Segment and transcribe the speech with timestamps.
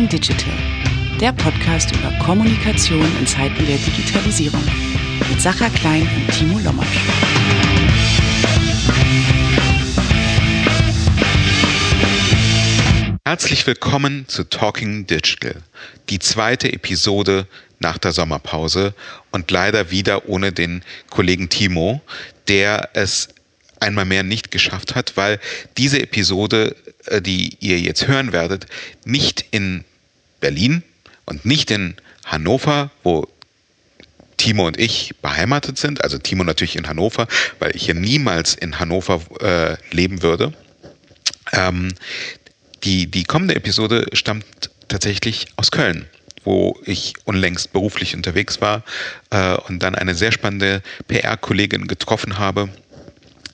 [0.00, 0.54] Talking Digital,
[1.20, 4.62] der Podcast über Kommunikation in Zeiten der Digitalisierung.
[5.28, 6.86] Mit Sacha Klein und Timo Lommatsch.
[13.26, 15.56] Herzlich willkommen zu Talking Digital,
[16.08, 17.46] die zweite Episode
[17.78, 18.94] nach der Sommerpause
[19.32, 22.00] und leider wieder ohne den Kollegen Timo,
[22.48, 23.28] der es
[23.80, 25.40] einmal mehr nicht geschafft hat, weil
[25.76, 26.74] diese Episode,
[27.06, 28.66] äh, die ihr jetzt hören werdet,
[29.04, 29.84] nicht in
[30.40, 30.82] Berlin
[31.26, 33.28] und nicht in Hannover, wo
[34.36, 38.78] Timo und ich beheimatet sind, also Timo natürlich in Hannover, weil ich hier niemals in
[38.78, 40.52] Hannover äh, leben würde.
[41.52, 41.92] Ähm,
[42.84, 46.06] die, die kommende Episode stammt tatsächlich aus Köln
[46.44, 48.82] wo ich unlängst beruflich unterwegs war
[49.30, 52.68] äh, und dann eine sehr spannende PR-Kollegin getroffen habe,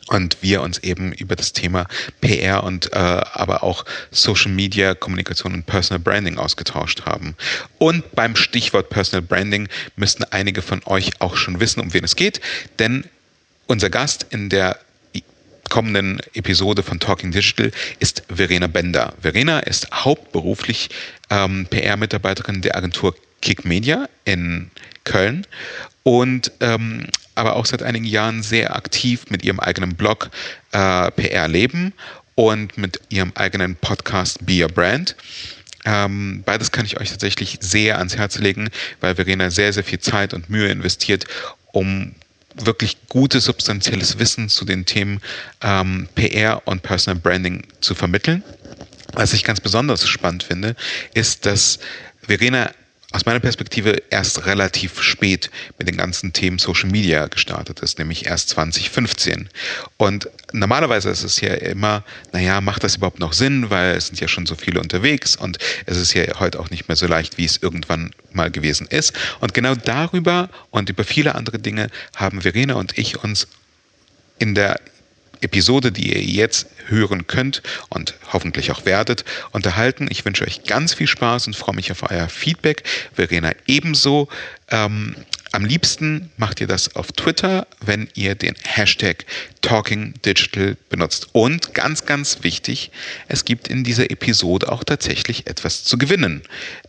[0.09, 1.87] und wir uns eben über das Thema
[2.21, 7.35] PR und äh, aber auch Social Media Kommunikation und Personal Branding ausgetauscht haben.
[7.79, 12.17] Und beim Stichwort Personal Branding müssten einige von euch auch schon wissen, um wen es
[12.17, 12.41] geht,
[12.79, 13.05] denn
[13.67, 14.79] unser Gast in der
[15.69, 19.15] kommenden Episode von Talking Digital ist Verena Bender.
[19.21, 20.91] Verena ist hauptberuflich
[21.31, 24.71] ähm, PR-Mitarbeiterin der Agentur Kick Media in
[25.05, 25.47] Köln
[26.03, 30.31] und ähm, aber auch seit einigen Jahren sehr aktiv mit ihrem eigenen Blog
[30.73, 31.93] äh, PR Leben
[32.35, 35.17] und mit ihrem eigenen Podcast Be Your Brand.
[35.85, 38.71] Ähm, beides kann ich euch tatsächlich sehr ans Herz legen,
[39.01, 41.27] weil Verena sehr, sehr viel Zeit und Mühe investiert,
[41.73, 42.15] um
[42.57, 45.21] wirklich gutes, substanzielles Wissen zu den Themen
[45.63, 48.43] ähm, PR und Personal Branding zu vermitteln.
[49.13, 50.75] Was ich ganz besonders spannend finde,
[51.15, 51.79] ist, dass
[52.23, 52.71] Verena
[53.17, 58.27] aus meiner Perspektive erst relativ spät mit den ganzen Themen Social Media gestartet ist, nämlich
[58.27, 59.49] erst 2015.
[59.97, 64.21] Und normalerweise ist es ja immer, naja, macht das überhaupt noch Sinn, weil es sind
[64.21, 65.57] ja schon so viele unterwegs und
[65.87, 69.15] es ist ja heute auch nicht mehr so leicht, wie es irgendwann mal gewesen ist.
[69.41, 73.49] Und genau darüber und über viele andere Dinge haben Verena und ich uns
[74.39, 74.79] in der
[75.41, 80.09] Episode, die ihr jetzt hören könnt und hoffentlich auch werdet, unterhalten.
[80.11, 82.85] Ich wünsche euch ganz viel Spaß und freue mich auf euer Feedback.
[83.15, 84.29] Verena ebenso.
[84.71, 85.17] Ähm,
[85.53, 89.25] am liebsten macht ihr das auf Twitter, wenn ihr den Hashtag
[89.63, 91.29] Talking Digital benutzt.
[91.33, 92.91] Und ganz, ganz wichtig,
[93.29, 96.43] es gibt in dieser Episode auch tatsächlich etwas zu gewinnen.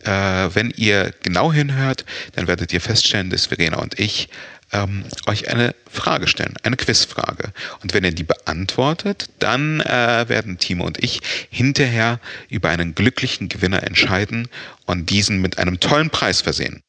[0.04, 0.10] Äh,
[0.52, 2.04] wenn ihr genau hinhört,
[2.34, 4.28] dann werdet ihr feststellen, dass Verena und ich
[4.72, 7.52] ähm, euch eine Frage stellen, eine Quizfrage.
[7.82, 11.20] Und wenn ihr die beantwortet, dann äh, werden Timo und ich
[11.50, 14.48] hinterher über einen glücklichen Gewinner entscheiden
[14.86, 16.82] und diesen mit einem tollen Preis versehen.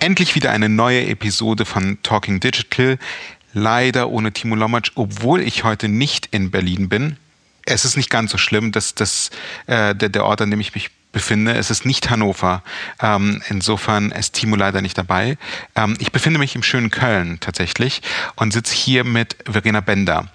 [0.00, 2.98] Endlich wieder eine neue Episode von Talking Digital.
[3.52, 7.16] Leider ohne Timo Lomatsch, obwohl ich heute nicht in Berlin bin.
[7.66, 9.30] Es ist nicht ganz so schlimm, dass das,
[9.66, 11.54] äh, der, der Ort, an dem ich mich befinde.
[11.54, 12.62] Es ist nicht Hannover.
[13.00, 15.38] Ähm, insofern ist Timo leider nicht dabei.
[15.76, 18.02] Ähm, ich befinde mich im schönen Köln tatsächlich
[18.36, 20.28] und sitze hier mit Verena Bender.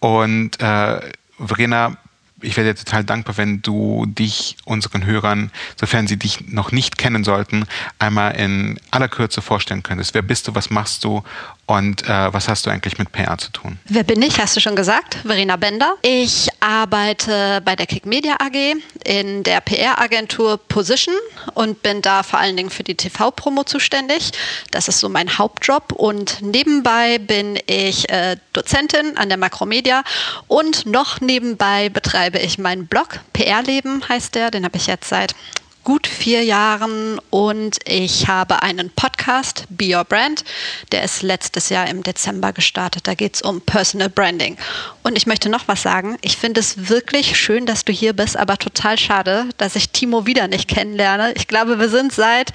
[0.00, 1.00] Und äh,
[1.38, 1.96] Verena,
[2.44, 6.98] ich wäre dir total dankbar, wenn du dich unseren Hörern, sofern sie dich noch nicht
[6.98, 7.66] kennen sollten,
[7.98, 10.14] einmal in aller Kürze vorstellen könntest.
[10.14, 11.24] Wer bist du, was machst du
[11.66, 13.78] und äh, was hast du eigentlich mit PR zu tun?
[13.86, 14.38] Wer bin ich?
[14.38, 15.16] Hast du schon gesagt?
[15.24, 15.94] Verena Bender.
[16.02, 21.14] Ich arbeite bei der Kick Media AG in der PR-Agentur Position
[21.54, 24.32] und bin da vor allen Dingen für die TV-Promo zuständig.
[24.72, 25.92] Das ist so mein Hauptjob.
[25.92, 30.02] Und nebenbei bin ich äh, Dozentin an der Makromedia
[30.48, 33.20] und noch nebenbei betreibe ich meinen Blog.
[33.32, 34.50] PR-Leben heißt der.
[34.50, 35.34] Den habe ich jetzt seit
[35.84, 40.42] gut vier Jahren und ich habe einen Podcast, Be Your Brand.
[40.92, 43.06] Der ist letztes Jahr im Dezember gestartet.
[43.06, 44.56] Da geht es um Personal Branding.
[45.02, 46.16] Und ich möchte noch was sagen.
[46.22, 50.26] Ich finde es wirklich schön, dass du hier bist, aber total schade, dass ich Timo
[50.26, 51.34] wieder nicht kennenlerne.
[51.36, 52.52] Ich glaube, wir sind seit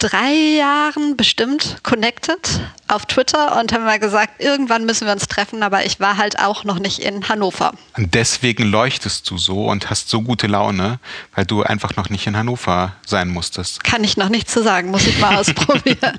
[0.00, 5.62] drei Jahren bestimmt connected auf Twitter und haben mal gesagt, irgendwann müssen wir uns treffen,
[5.62, 7.72] aber ich war halt auch noch nicht in Hannover.
[7.96, 10.98] Und deswegen leuchtest du so und hast so gute Laune,
[11.34, 13.84] weil du einfach noch nicht in Hannover sein musstest.
[13.84, 16.18] Kann ich noch nicht zu sagen, muss ich mal ausprobieren.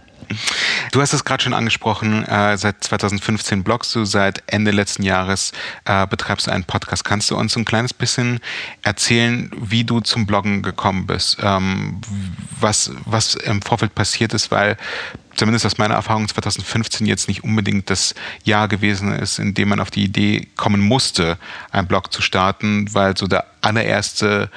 [0.91, 5.51] Du hast es gerade schon angesprochen, äh, seit 2015 bloggst du, seit Ende letzten Jahres
[5.85, 7.05] äh, betreibst du einen Podcast.
[7.05, 8.39] Kannst du uns ein kleines bisschen
[8.81, 12.01] erzählen, wie du zum Bloggen gekommen bist, ähm,
[12.59, 14.77] was, was im Vorfeld passiert ist, weil
[15.35, 19.79] zumindest aus meiner Erfahrung 2015 jetzt nicht unbedingt das Jahr gewesen ist, in dem man
[19.79, 21.37] auf die Idee kommen musste,
[21.71, 24.49] einen Blog zu starten, weil so der allererste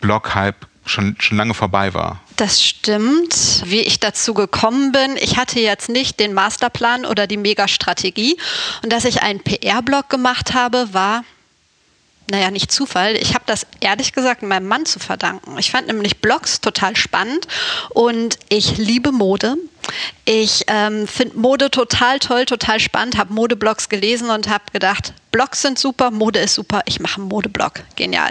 [0.00, 2.20] Blog-Hype schon, schon lange vorbei war.
[2.36, 3.62] Das stimmt.
[3.64, 8.36] Wie ich dazu gekommen bin, ich hatte jetzt nicht den Masterplan oder die Megastrategie.
[8.82, 11.24] Und dass ich einen PR-Blog gemacht habe, war
[12.30, 13.16] naja, nicht Zufall.
[13.16, 15.56] Ich habe das ehrlich gesagt meinem Mann zu verdanken.
[15.58, 17.48] Ich fand nämlich Blogs total spannend
[17.90, 19.56] und ich liebe Mode.
[20.26, 25.62] Ich ähm, finde Mode total toll, total spannend, habe Modeblogs gelesen und habe gedacht, Blogs
[25.62, 27.72] sind super, Mode ist super, ich mache einen Modeblog.
[27.96, 28.30] Genial.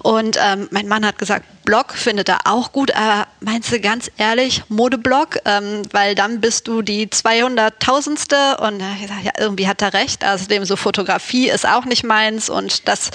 [0.00, 4.10] Und ähm, mein Mann hat gesagt, Blog findet er auch gut, aber meinst du ganz
[4.16, 5.38] ehrlich, Modeblog?
[5.44, 10.24] Ähm, weil dann bist du die 200.000ste und ja, irgendwie hat er recht.
[10.24, 13.10] Außerdem so Fotografie ist auch nicht meins und das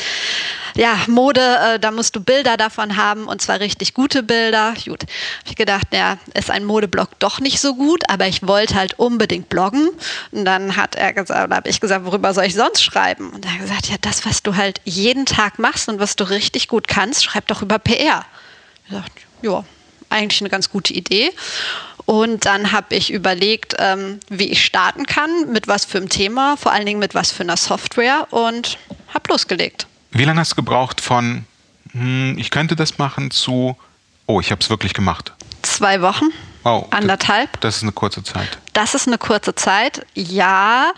[0.76, 4.74] ja, Mode, äh, da musst du Bilder davon haben und zwar richtig gute Bilder.
[4.86, 8.76] Gut, habe ich gedacht, ja, ist ein Modeblog doch nicht so gut, aber ich wollte
[8.76, 9.90] halt unbedingt bloggen.
[10.32, 13.13] Und dann hat er gesagt, habe ich gesagt, worüber soll ich sonst schreiben?
[13.20, 16.24] Und er hat gesagt, ja, das, was du halt jeden Tag machst und was du
[16.26, 18.26] richtig gut kannst, schreib doch über PR.
[18.84, 19.12] Ich gesagt,
[19.42, 19.64] ja,
[20.10, 21.32] eigentlich eine ganz gute Idee.
[22.06, 26.58] Und dann habe ich überlegt, ähm, wie ich starten kann, mit was für einem Thema,
[26.58, 28.78] vor allen Dingen mit was für einer Software und
[29.14, 29.88] habe losgelegt.
[30.12, 31.46] Wie lange hast du gebraucht von,
[31.92, 33.78] hm, ich könnte das machen, zu,
[34.26, 35.32] oh, ich habe es wirklich gemacht?
[35.62, 36.26] Zwei Wochen.
[36.64, 36.88] Wow.
[36.92, 37.60] Anderthalb.
[37.62, 38.58] Das ist eine kurze Zeit.
[38.74, 40.94] Das ist eine kurze Zeit, ja.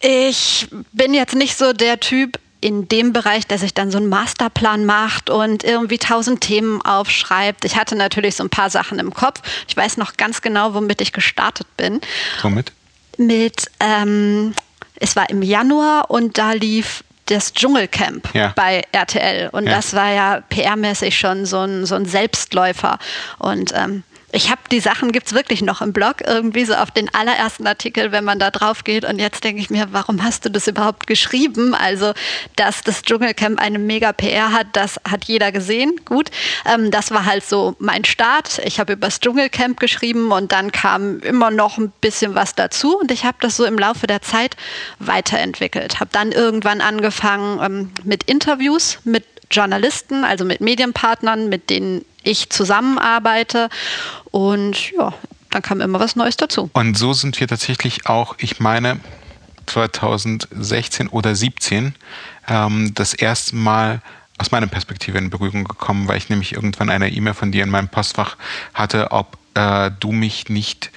[0.00, 4.08] Ich bin jetzt nicht so der Typ in dem Bereich, der sich dann so einen
[4.08, 7.64] Masterplan macht und irgendwie tausend Themen aufschreibt.
[7.64, 9.40] Ich hatte natürlich so ein paar Sachen im Kopf.
[9.66, 12.00] Ich weiß noch ganz genau, womit ich gestartet bin.
[12.42, 12.72] Womit?
[13.16, 14.54] Mit, ähm,
[14.96, 18.52] es war im Januar und da lief das Dschungelcamp ja.
[18.56, 19.50] bei RTL.
[19.52, 19.72] Und ja.
[19.72, 22.98] das war ja PR-mäßig schon so ein, so ein Selbstläufer.
[23.38, 26.90] Und ähm, ich habe die Sachen, gibt es wirklich noch im Blog, irgendwie so auf
[26.90, 29.04] den allerersten Artikel, wenn man da drauf geht.
[29.04, 31.74] Und jetzt denke ich mir, warum hast du das überhaupt geschrieben?
[31.74, 32.12] Also,
[32.56, 36.00] dass das Dschungelcamp eine mega PR hat, das hat jeder gesehen.
[36.04, 36.30] Gut,
[36.72, 38.60] ähm, das war halt so mein Start.
[38.64, 42.98] Ich habe über das Dschungelcamp geschrieben und dann kam immer noch ein bisschen was dazu.
[42.98, 44.56] Und ich habe das so im Laufe der Zeit
[44.98, 45.98] weiterentwickelt.
[46.00, 52.50] Habe dann irgendwann angefangen ähm, mit Interviews mit Journalisten, also mit Medienpartnern, mit denen ich
[52.50, 53.68] zusammenarbeite.
[54.30, 55.12] Und ja,
[55.50, 56.70] dann kam immer was Neues dazu.
[56.72, 59.00] Und so sind wir tatsächlich auch, ich meine,
[59.66, 61.94] 2016 oder 17
[62.48, 64.02] ähm, das erste Mal
[64.38, 67.70] aus meiner Perspektive in Berührung gekommen, weil ich nämlich irgendwann eine E-Mail von dir in
[67.70, 68.36] meinem Postfach
[68.72, 70.90] hatte, ob äh, du mich nicht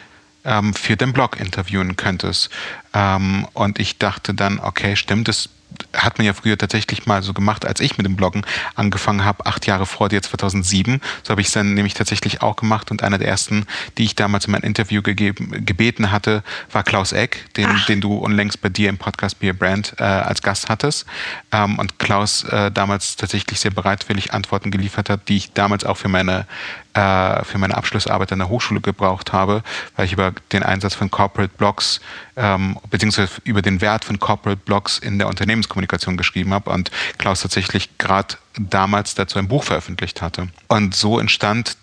[0.46, 2.50] ähm, für den Blog interviewen könntest.
[2.94, 5.50] Ähm, und ich dachte dann, okay, stimmt, das
[5.94, 9.46] hat man ja früher tatsächlich mal so gemacht, als ich mit dem Bloggen angefangen habe,
[9.46, 11.02] acht Jahre vor dir, 2007.
[11.24, 13.66] So habe ich es dann nämlich tatsächlich auch gemacht und einer der ersten,
[13.98, 18.16] die ich damals in mein Interview gegeben, gebeten hatte, war Klaus Eck, den, den du
[18.16, 21.06] unlängst bei dir im Podcast Be a Brand äh, als Gast hattest.
[21.52, 25.98] Ähm, und Klaus äh, damals tatsächlich sehr bereitwillig Antworten geliefert hat, die ich damals auch
[25.98, 26.46] für meine
[26.94, 29.64] äh, für meine Abschlussarbeit an der Hochschule gebraucht habe,
[29.96, 32.02] weil ich über den Einsatz von Corporate Blogs
[32.36, 37.42] ähm, beziehungsweise über den Wert von Corporate Blogs in der Unternehmenskommunikation geschrieben habe und Klaus
[37.42, 40.50] tatsächlich gerade damals dazu ein Buch veröffentlicht hatte.
[40.68, 41.78] Und so entstand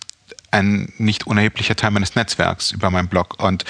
[0.51, 3.43] ein nicht unerheblicher Teil meines Netzwerks über meinen Blog.
[3.43, 3.65] Und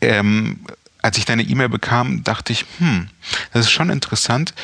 [0.00, 0.60] ähm,
[1.02, 3.08] als ich deine E-Mail bekam, dachte ich, hm,
[3.52, 4.54] das ist schon interessant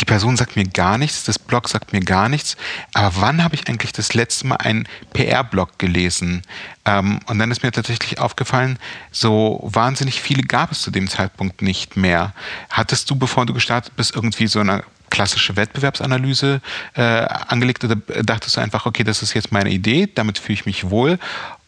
[0.00, 2.56] die Person sagt mir gar nichts, das Blog sagt mir gar nichts.
[2.94, 6.42] Aber wann habe ich eigentlich das letzte Mal einen PR-Blog gelesen?
[6.86, 8.78] Ähm, und dann ist mir tatsächlich aufgefallen,
[9.10, 12.32] so wahnsinnig viele gab es zu dem Zeitpunkt nicht mehr.
[12.70, 16.60] Hattest du, bevor du gestartet bist, irgendwie so eine klassische Wettbewerbsanalyse
[16.94, 20.66] äh, angelegt oder dachtest du einfach, okay, das ist jetzt meine Idee, damit fühle ich
[20.66, 21.18] mich wohl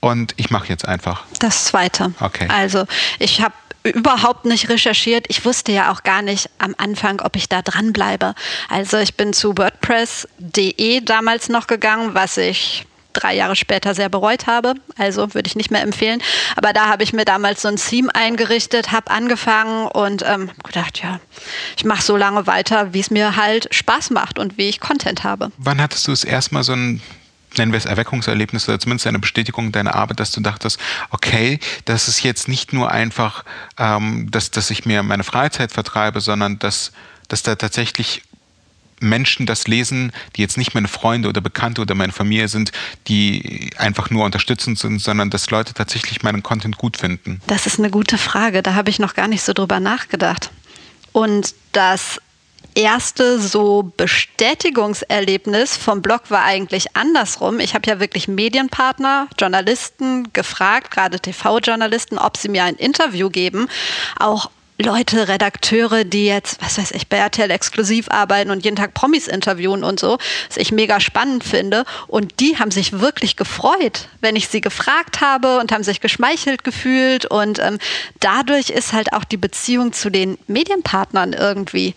[0.01, 1.25] und ich mache jetzt einfach?
[1.39, 2.12] Das zweite.
[2.21, 2.49] Okay.
[2.49, 2.87] Also
[3.19, 5.27] ich habe überhaupt nicht recherchiert.
[5.29, 8.35] Ich wusste ja auch gar nicht am Anfang, ob ich da dranbleibe.
[8.69, 14.47] Also ich bin zu WordPress.de damals noch gegangen, was ich drei Jahre später sehr bereut
[14.47, 14.75] habe.
[14.97, 16.23] Also würde ich nicht mehr empfehlen.
[16.57, 21.03] Aber da habe ich mir damals so ein Theme eingerichtet, habe angefangen und ähm, gedacht,
[21.03, 21.21] ja,
[21.77, 25.25] ich mache so lange weiter, wie es mir halt Spaß macht und wie ich Content
[25.25, 25.53] habe.
[25.59, 27.03] Wann hattest du es erstmal so ein
[27.59, 30.78] nennen wir es Erweckungserlebnis oder zumindest eine Bestätigung deiner Arbeit, dass du dachtest,
[31.11, 33.44] okay, das ist jetzt nicht nur einfach,
[33.78, 36.92] ähm, dass, dass ich mir meine Freizeit vertreibe, sondern dass,
[37.28, 38.23] dass da tatsächlich
[39.02, 42.73] Menschen das lesen, die jetzt nicht meine Freunde oder Bekannte oder meine Familie sind,
[43.09, 47.40] die einfach nur unterstützend sind, sondern dass Leute tatsächlich meinen Content gut finden?
[47.49, 48.62] Das ist eine gute Frage.
[48.62, 50.50] Da habe ich noch gar nicht so drüber nachgedacht.
[51.11, 52.21] Und das
[52.75, 57.61] erste so Bestätigungserlebnis vom Blog war eigentlich andersrum.
[57.61, 63.69] Ich habe ja wirklich Medienpartner, Journalisten gefragt, gerade TV-Journalisten, ob sie mir ein Interview geben.
[64.19, 68.95] Auch Leute, Redakteure, die jetzt, was weiß ich, bei RTL exklusiv arbeiten und jeden Tag
[68.95, 71.85] Promis interviewen und so, was ich mega spannend finde.
[72.09, 76.64] Und die haben sich wirklich gefreut, wenn ich sie gefragt habe und haben sich geschmeichelt
[76.64, 77.26] gefühlt.
[77.26, 77.79] Und ähm,
[78.21, 81.95] dadurch ist halt auch die Beziehung zu den Medienpartnern irgendwie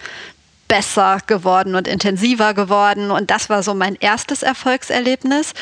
[0.67, 3.11] besser geworden und intensiver geworden.
[3.11, 5.53] Und das war so mein erstes Erfolgserlebnis.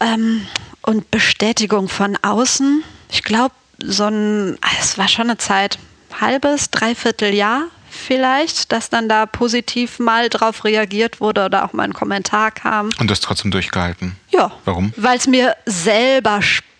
[0.00, 0.46] Ähm,
[0.82, 2.82] und Bestätigung von außen.
[3.10, 5.78] Ich glaube, so ein, es war schon eine Zeit,
[6.20, 11.84] halbes, dreiviertel Jahr vielleicht, dass dann da positiv mal drauf reagiert wurde oder auch mal
[11.84, 12.90] ein Kommentar kam.
[12.98, 14.16] Und das trotzdem durchgehalten?
[14.30, 14.50] Ja.
[14.64, 14.92] Warum?
[14.96, 16.71] Weil es mir selber Spaß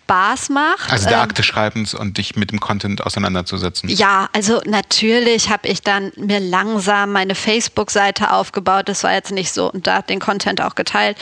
[0.49, 0.91] macht.
[0.91, 3.89] Also der Ähm, Akt des Schreibens und dich mit dem Content auseinanderzusetzen.
[3.89, 8.89] Ja, also natürlich habe ich dann mir langsam meine Facebook-Seite aufgebaut.
[8.89, 11.17] Das war jetzt nicht so, und da den Content auch geteilt.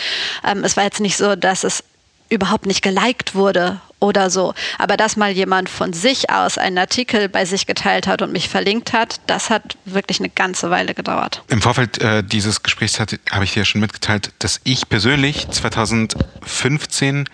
[0.46, 1.84] Ähm, es war jetzt nicht so, dass es
[2.30, 4.54] überhaupt nicht geliked wurde oder so.
[4.80, 8.48] Aber dass mal jemand von sich aus einen Artikel bei sich geteilt hat und mich
[8.50, 11.44] verlinkt hat, das hat wirklich eine ganze Weile gedauert.
[11.50, 17.30] Im Vorfeld äh, dieses Gesprächs habe ich dir schon mitgeteilt, dass ich persönlich 2015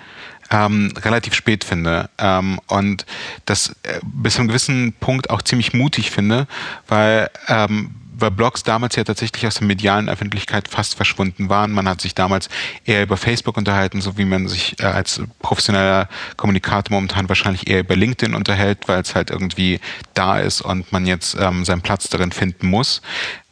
[0.52, 3.06] ähm, relativ spät finde ähm, und
[3.46, 6.48] das äh, bis zu einem gewissen Punkt auch ziemlich mutig finde,
[6.88, 11.72] weil ähm, weil Blogs damals ja tatsächlich aus der medialen Öffentlichkeit fast verschwunden waren.
[11.72, 12.50] Man hat sich damals
[12.86, 17.82] eher über Facebook unterhalten, so wie man sich äh, als professioneller Kommunikator momentan wahrscheinlich eher
[17.82, 19.80] über LinkedIn unterhält, weil es halt irgendwie
[20.14, 23.02] da ist und man jetzt ähm, seinen Platz darin finden muss.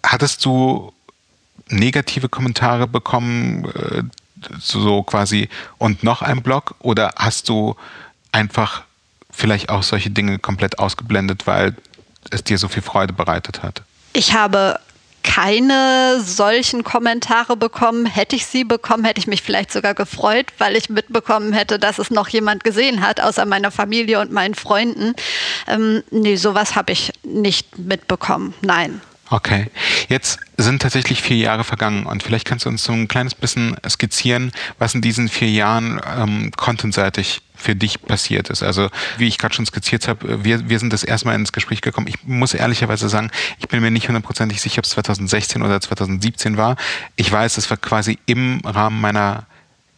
[0.04, 0.92] Hattest du
[1.70, 4.04] negative Kommentare bekommen, äh,
[4.60, 7.76] so quasi und noch ein Blog oder hast du
[8.32, 8.84] einfach
[9.32, 11.76] vielleicht auch solche Dinge komplett ausgeblendet, weil
[12.32, 13.82] es dir so viel Freude bereitet hat?
[14.14, 14.80] Ich habe
[15.26, 18.06] keine solchen Kommentare bekommen.
[18.06, 21.98] Hätte ich sie bekommen, hätte ich mich vielleicht sogar gefreut, weil ich mitbekommen hätte, dass
[21.98, 25.16] es noch jemand gesehen hat, außer meiner Familie und meinen Freunden.
[25.68, 28.54] Ähm, nee, sowas habe ich nicht mitbekommen.
[28.62, 29.02] Nein.
[29.30, 29.68] Okay.
[30.08, 33.76] Jetzt sind tatsächlich vier Jahre vergangen und vielleicht kannst du uns so ein kleines bisschen
[33.88, 38.62] skizzieren, was in diesen vier Jahren ähm, contentseitig für dich passiert ist.
[38.62, 41.82] Also wie ich gerade schon skizziert habe, wir, wir sind das erste Mal ins Gespräch
[41.82, 42.08] gekommen.
[42.08, 46.58] Ich muss ehrlicherweise sagen, ich bin mir nicht hundertprozentig sicher, ob es 2016 oder 2017
[46.58, 46.76] war.
[47.16, 49.48] Ich weiß, es war quasi im Rahmen meiner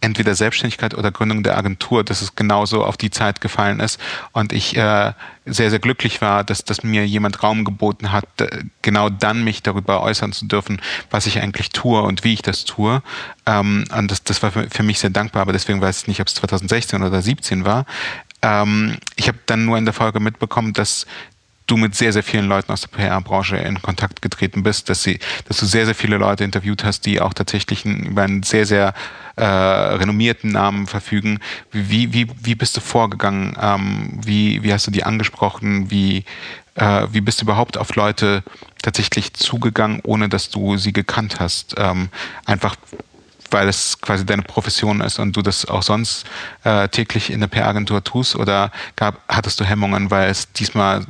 [0.01, 3.99] entweder Selbstständigkeit oder Gründung der Agentur, dass es genauso auf die Zeit gefallen ist
[4.31, 5.13] und ich äh,
[5.45, 9.63] sehr, sehr glücklich war, dass, dass mir jemand Raum geboten hat, äh, genau dann mich
[9.63, 13.01] darüber äußern zu dürfen, was ich eigentlich tue und wie ich das tue.
[13.45, 16.21] Ähm, und das, das war für, für mich sehr dankbar, aber deswegen weiß ich nicht,
[16.21, 17.85] ob es 2016 oder 2017 war.
[18.41, 21.07] Ähm, ich habe dann nur in der Folge mitbekommen, dass
[21.67, 25.19] du mit sehr, sehr vielen Leuten aus der PR-Branche in Kontakt getreten bist, dass, sie,
[25.47, 28.93] dass du sehr, sehr viele Leute interviewt hast, die auch tatsächlich über einen sehr, sehr
[29.35, 31.39] äh, renommierten Namen verfügen.
[31.71, 33.55] Wie, wie, wie bist du vorgegangen?
[33.61, 35.91] Ähm, wie, wie hast du die angesprochen?
[35.91, 36.23] Wie,
[36.75, 38.43] äh, wie bist du überhaupt auf Leute
[38.81, 41.75] tatsächlich zugegangen, ohne dass du sie gekannt hast?
[41.77, 42.09] Ähm,
[42.45, 42.75] einfach
[43.49, 46.25] weil es quasi deine Profession ist und du das auch sonst
[46.65, 48.35] äh, täglich in der PR-Agentur tust?
[48.35, 51.05] Oder gab, hattest du Hemmungen, weil es diesmal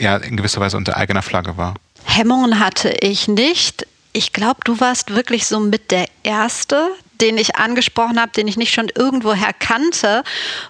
[0.00, 1.74] ja in gewisser Weise unter eigener Flagge war?
[2.04, 3.86] Hemmungen hatte ich nicht.
[4.12, 6.88] Ich glaube, du warst wirklich so mit der Erste,
[7.20, 10.24] den ich angesprochen habe, den ich nicht schon irgendwoher kannte.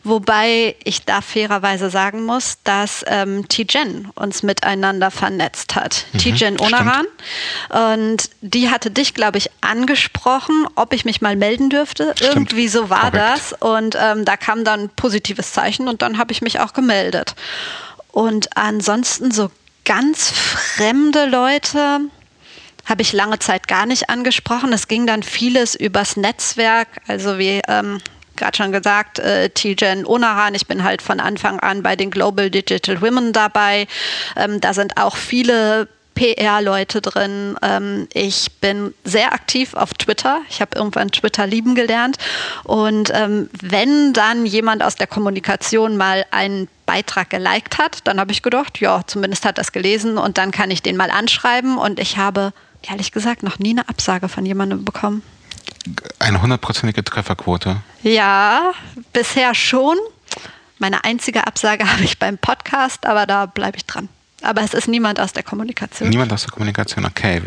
[0.05, 6.07] Wobei ich da fairerweise sagen muss, dass ähm, Tijen uns miteinander vernetzt hat.
[6.13, 7.07] Mhm, Tijen Onaran.
[7.69, 12.13] Und die hatte dich, glaube ich, angesprochen, ob ich mich mal melden dürfte.
[12.17, 12.35] Stimmt.
[12.35, 13.17] Irgendwie so war Korrekt.
[13.17, 13.55] das.
[13.61, 17.35] Und ähm, da kam dann ein positives Zeichen und dann habe ich mich auch gemeldet.
[18.13, 19.51] Und ansonsten so
[19.85, 22.01] ganz fremde Leute
[22.87, 24.73] habe ich lange Zeit gar nicht angesprochen.
[24.73, 28.01] Es ging dann vieles übers Netzwerk, also wie ähm,
[28.37, 30.55] gerade schon gesagt, äh, Tijen Onaran.
[30.55, 33.87] Ich bin halt von Anfang an bei den Global Digital Women dabei.
[34.37, 35.89] Ähm, da sind auch viele
[36.21, 37.57] PR-Leute drin.
[37.63, 40.43] Ähm, ich bin sehr aktiv auf Twitter.
[40.51, 42.19] Ich habe irgendwann Twitter lieben gelernt.
[42.65, 48.33] Und ähm, wenn dann jemand aus der Kommunikation mal einen Beitrag geliked hat, dann habe
[48.33, 51.79] ich gedacht, ja, zumindest hat er es gelesen und dann kann ich den mal anschreiben.
[51.79, 55.23] Und ich habe ehrlich gesagt noch nie eine Absage von jemandem bekommen.
[56.19, 57.79] Eine hundertprozentige Trefferquote.
[58.03, 58.73] Ja,
[59.15, 59.97] bisher schon.
[60.79, 64.11] Meine einzige Absage habe ich beim Podcast, aber da bleibe ich dran.
[64.43, 66.09] Aber es ist niemand aus der Kommunikation.
[66.09, 67.43] Niemand aus der Kommunikation, okay.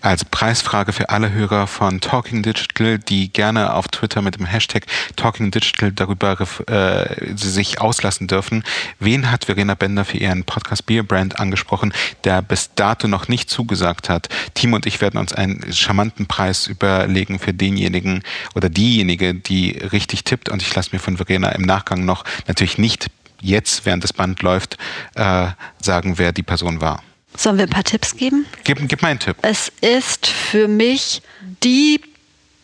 [0.00, 4.84] Also Preisfrage für alle Hörer von Talking Digital, die gerne auf Twitter mit dem Hashtag
[5.16, 8.64] Talking Digital darüber äh, sich auslassen dürfen.
[8.98, 11.92] Wen hat Verena Bender für ihren Podcast Beer Brand angesprochen,
[12.24, 14.28] der bis dato noch nicht zugesagt hat?
[14.54, 18.22] Team und ich werden uns einen charmanten Preis überlegen für denjenigen
[18.54, 20.48] oder diejenige, die richtig tippt.
[20.48, 23.06] Und ich lasse mir von Verena im Nachgang noch natürlich nicht
[23.40, 24.76] jetzt, während das Band läuft,
[25.14, 25.48] äh,
[25.80, 27.02] sagen, wer die Person war.
[27.36, 28.46] Sollen wir ein paar Tipps geben?
[28.64, 29.36] Gib, gib mal einen Tipp.
[29.42, 31.22] Es ist für mich
[31.62, 32.00] die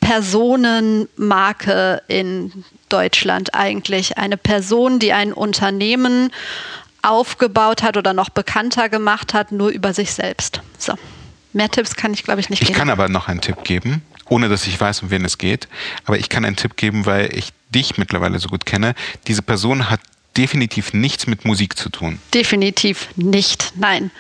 [0.01, 4.19] Personenmarke in Deutschland eigentlich.
[4.19, 6.33] Eine Person, die ein Unternehmen
[7.03, 10.61] aufgebaut hat oder noch bekannter gemacht hat, nur über sich selbst.
[10.79, 10.95] So.
[11.53, 12.77] Mehr Tipps kann ich, glaube ich, nicht ich geben.
[12.77, 15.69] Ich kann aber noch einen Tipp geben, ohne dass ich weiß, um wen es geht.
[16.05, 18.95] Aber ich kann einen Tipp geben, weil ich dich mittlerweile so gut kenne.
[19.27, 20.01] Diese Person hat
[20.37, 22.19] definitiv nichts mit Musik zu tun.
[22.35, 24.11] Definitiv nicht, nein.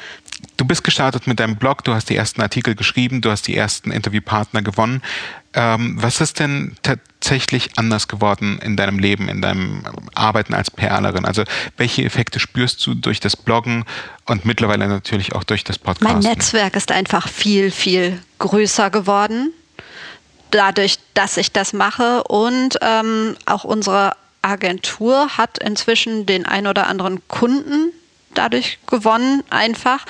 [0.56, 3.56] Du bist gestartet mit deinem Blog, du hast die ersten Artikel geschrieben, du hast die
[3.56, 5.02] ersten Interviewpartner gewonnen.
[5.54, 11.24] Ähm, was ist denn tatsächlich anders geworden in deinem Leben, in deinem Arbeiten als PRlerin?
[11.24, 11.44] Also
[11.76, 13.84] welche Effekte spürst du durch das Bloggen
[14.26, 16.02] und mittlerweile natürlich auch durch das Podcast?
[16.02, 19.52] Mein Netzwerk ist einfach viel, viel größer geworden
[20.52, 26.86] dadurch, dass ich das mache und ähm, auch unsere Agentur hat inzwischen den ein oder
[26.86, 27.92] anderen Kunden
[28.34, 30.04] dadurch gewonnen, einfach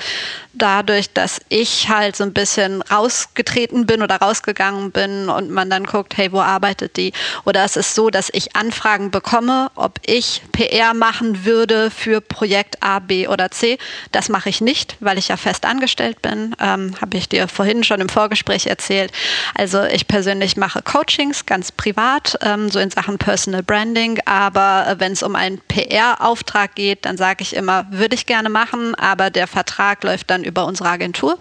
[0.53, 5.85] dadurch, dass ich halt so ein bisschen rausgetreten bin oder rausgegangen bin und man dann
[5.85, 7.11] guckt, hey, wo arbeitet die?
[7.45, 12.81] Oder es ist so, dass ich Anfragen bekomme, ob ich PR machen würde für Projekt
[12.81, 13.77] A, B oder C.
[14.11, 16.55] Das mache ich nicht, weil ich ja fest angestellt bin.
[16.59, 19.11] Ähm, Habe ich dir vorhin schon im Vorgespräch erzählt.
[19.55, 24.19] Also ich persönlich mache Coachings ganz privat, ähm, so in Sachen Personal Branding.
[24.25, 28.49] Aber äh, wenn es um einen PR-Auftrag geht, dann sage ich immer, würde ich gerne
[28.49, 31.37] machen, aber der Vertrag läuft dann über unsere Agentur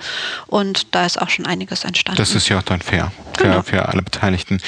[0.46, 2.18] und da ist auch schon einiges entstanden.
[2.18, 3.62] Das ist ja auch dann fair für, genau.
[3.62, 4.60] für alle Beteiligten.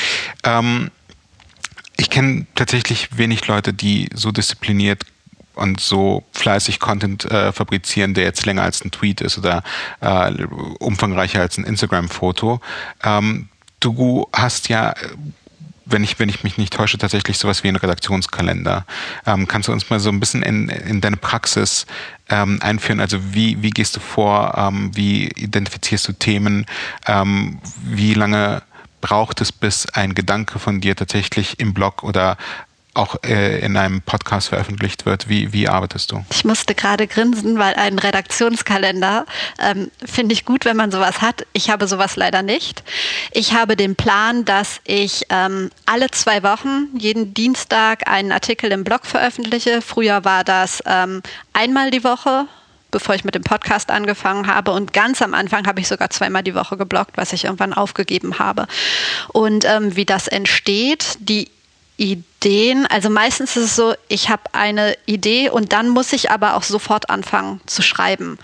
[0.44, 0.90] Ähm,
[1.96, 5.04] ich kenne tatsächlich wenig Leute, die so diszipliniert
[5.54, 9.62] und so fleißig Content äh, fabrizieren, der jetzt länger als ein Tweet ist oder
[10.00, 10.32] äh,
[10.80, 12.60] umfangreicher als ein Instagram-Foto.
[13.02, 13.48] Ähm,
[13.80, 14.94] du hast ja
[15.86, 18.86] wenn ich, wenn ich mich nicht täusche, tatsächlich sowas wie ein Redaktionskalender.
[19.26, 21.86] Ähm, kannst du uns mal so ein bisschen in, in deine Praxis
[22.28, 23.00] ähm, einführen?
[23.00, 24.54] Also wie, wie gehst du vor?
[24.56, 26.66] Ähm, wie identifizierst du Themen?
[27.06, 28.62] Ähm, wie lange
[29.00, 32.38] braucht es, bis ein Gedanke von dir tatsächlich im Blog oder
[32.94, 35.28] auch äh, in einem Podcast veröffentlicht wird.
[35.28, 36.24] Wie, wie arbeitest du?
[36.30, 39.26] Ich musste gerade grinsen, weil ein Redaktionskalender
[39.60, 41.46] ähm, finde ich gut, wenn man sowas hat.
[41.52, 42.84] Ich habe sowas leider nicht.
[43.32, 48.84] Ich habe den Plan, dass ich ähm, alle zwei Wochen, jeden Dienstag, einen Artikel im
[48.84, 49.82] Blog veröffentliche.
[49.82, 52.46] Früher war das ähm, einmal die Woche
[52.94, 54.70] bevor ich mit dem Podcast angefangen habe.
[54.70, 58.38] Und ganz am Anfang habe ich sogar zweimal die Woche gebloggt, was ich irgendwann aufgegeben
[58.38, 58.68] habe.
[59.32, 61.50] Und ähm, wie das entsteht, die
[61.96, 66.56] Ideen, also meistens ist es so, ich habe eine Idee und dann muss ich aber
[66.56, 68.38] auch sofort anfangen zu schreiben.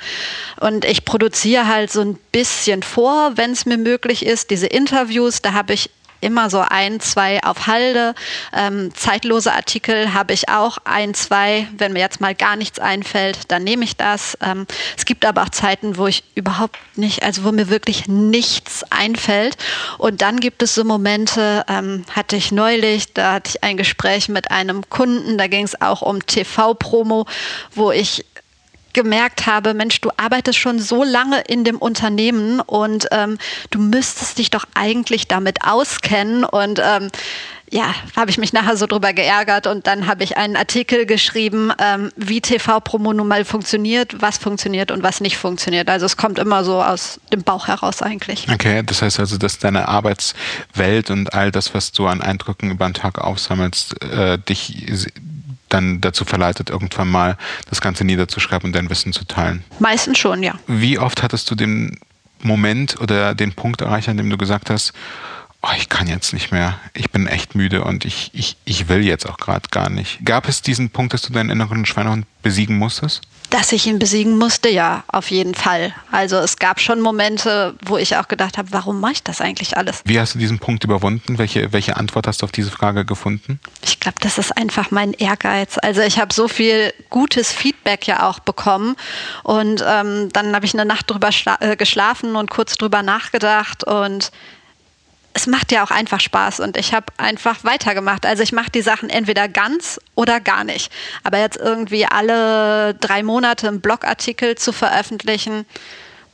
[0.61, 4.51] Und ich produziere halt so ein bisschen vor, wenn es mir möglich ist.
[4.51, 8.15] Diese Interviews, da habe ich immer so ein, zwei auf Halde.
[8.53, 11.67] Ähm, zeitlose Artikel habe ich auch ein, zwei.
[11.77, 14.37] Wenn mir jetzt mal gar nichts einfällt, dann nehme ich das.
[14.41, 18.85] Ähm, es gibt aber auch Zeiten, wo ich überhaupt nicht, also wo mir wirklich nichts
[18.91, 19.57] einfällt.
[19.99, 24.29] Und dann gibt es so Momente, ähm, hatte ich neulich, da hatte ich ein Gespräch
[24.29, 27.27] mit einem Kunden, da ging es auch um TV-Promo,
[27.75, 28.25] wo ich
[28.93, 33.39] gemerkt habe, Mensch, du arbeitest schon so lange in dem Unternehmen und ähm,
[33.71, 37.11] du müsstest dich doch eigentlich damit auskennen und ähm,
[37.73, 41.73] ja, habe ich mich nachher so drüber geärgert und dann habe ich einen Artikel geschrieben,
[41.79, 45.89] ähm, wie TV-Promo nun mal funktioniert, was funktioniert und was nicht funktioniert.
[45.89, 48.49] Also es kommt immer so aus dem Bauch heraus eigentlich.
[48.53, 52.87] Okay, das heißt also, dass deine Arbeitswelt und all das, was du an Eindrücken über
[52.87, 54.89] den Tag aufsammelst, äh, dich
[55.71, 57.37] dann dazu verleitet, irgendwann mal
[57.69, 59.65] das Ganze niederzuschreiben und dein Wissen zu teilen?
[59.79, 60.55] Meistens schon, ja.
[60.67, 61.99] Wie oft hattest du den
[62.43, 64.93] Moment oder den Punkt erreicht, an dem du gesagt hast,
[65.63, 69.05] oh, ich kann jetzt nicht mehr, ich bin echt müde und ich, ich, ich will
[69.05, 70.25] jetzt auch gerade gar nicht.
[70.25, 73.23] Gab es diesen Punkt, dass du deinen inneren Schweinehund besiegen musstest?
[73.51, 75.93] Dass ich ihn besiegen musste, ja, auf jeden Fall.
[76.13, 79.77] Also es gab schon Momente, wo ich auch gedacht habe, warum mache ich das eigentlich
[79.77, 80.03] alles?
[80.05, 81.39] Wie hast du diesen Punkt überwunden?
[81.39, 83.59] Welche, welche Antwort hast du auf diese Frage gefunden?
[83.83, 85.79] Ich glaube, das ist einfach mein Ehrgeiz.
[85.79, 88.95] Also ich habe so viel gutes Feedback ja auch bekommen
[89.43, 94.31] und ähm, dann habe ich eine Nacht drüber äh, geschlafen und kurz drüber nachgedacht und
[95.33, 98.27] es macht ja auch einfach Spaß und ich habe einfach weitergemacht.
[98.27, 100.93] Also ich mache die Sachen entweder ganz oder gar nicht.
[101.23, 105.67] Aber jetzt irgendwie alle drei Monate einen Blogartikel zu veröffentlichen,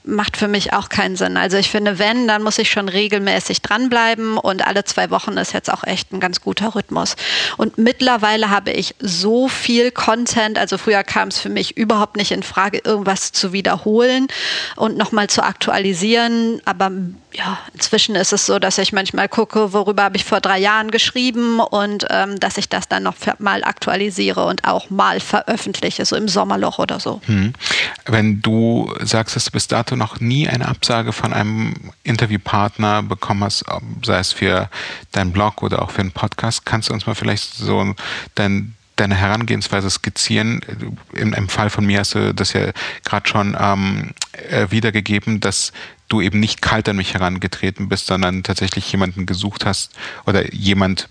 [0.07, 1.37] macht für mich auch keinen Sinn.
[1.37, 5.53] Also ich finde, wenn, dann muss ich schon regelmäßig dranbleiben und alle zwei Wochen ist
[5.53, 7.17] jetzt auch echt ein ganz guter Rhythmus.
[7.57, 12.31] Und mittlerweile habe ich so viel Content, also früher kam es für mich überhaupt nicht
[12.31, 14.29] in Frage, irgendwas zu wiederholen
[14.77, 16.63] und nochmal zu aktualisieren.
[16.65, 16.91] Aber
[17.37, 20.90] ja, inzwischen ist es so, dass ich manchmal gucke, worüber habe ich vor drei Jahren
[20.90, 26.16] geschrieben und ähm, dass ich das dann noch mal aktualisiere und auch mal veröffentliche, so
[26.16, 27.20] im Sommerloch oder so.
[27.27, 27.53] Hm.
[28.07, 33.44] Wenn du sagst, dass du bis dato noch nie eine Absage von einem Interviewpartner bekommen
[33.44, 33.64] hast,
[34.03, 34.70] sei es für
[35.12, 37.94] deinen Blog oder auch für einen Podcast, kannst du uns mal vielleicht so
[38.35, 40.62] dein deine Herangehensweise skizzieren.
[41.12, 42.70] Im, Im, Fall von mir hast du das ja
[43.05, 44.14] gerade schon ähm,
[44.49, 45.72] äh, wiedergegeben, dass
[46.09, 49.92] du eben nicht kalt an mich herangetreten bist, sondern tatsächlich jemanden gesucht hast
[50.27, 51.09] oder jemand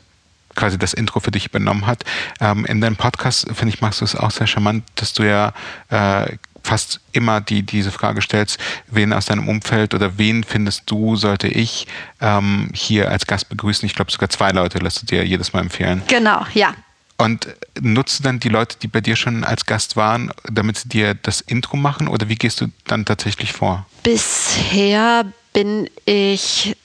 [0.55, 2.03] quasi das Intro für dich übernommen hat.
[2.39, 5.53] Ähm, in deinem Podcast, finde ich, machst du es auch sehr charmant, dass du ja
[5.89, 11.15] äh, fast immer die, diese Frage stellst, wen aus deinem Umfeld oder wen findest du,
[11.15, 11.87] sollte ich
[12.21, 13.85] ähm, hier als Gast begrüßen?
[13.85, 16.01] Ich glaube, sogar zwei Leute lässt du dir jedes Mal empfehlen.
[16.07, 16.73] Genau, ja.
[17.17, 17.47] Und
[17.79, 21.13] nutzt du dann die Leute, die bei dir schon als Gast waren, damit sie dir
[21.13, 23.85] das Intro machen oder wie gehst du dann tatsächlich vor?
[24.03, 26.75] Bisher bin ich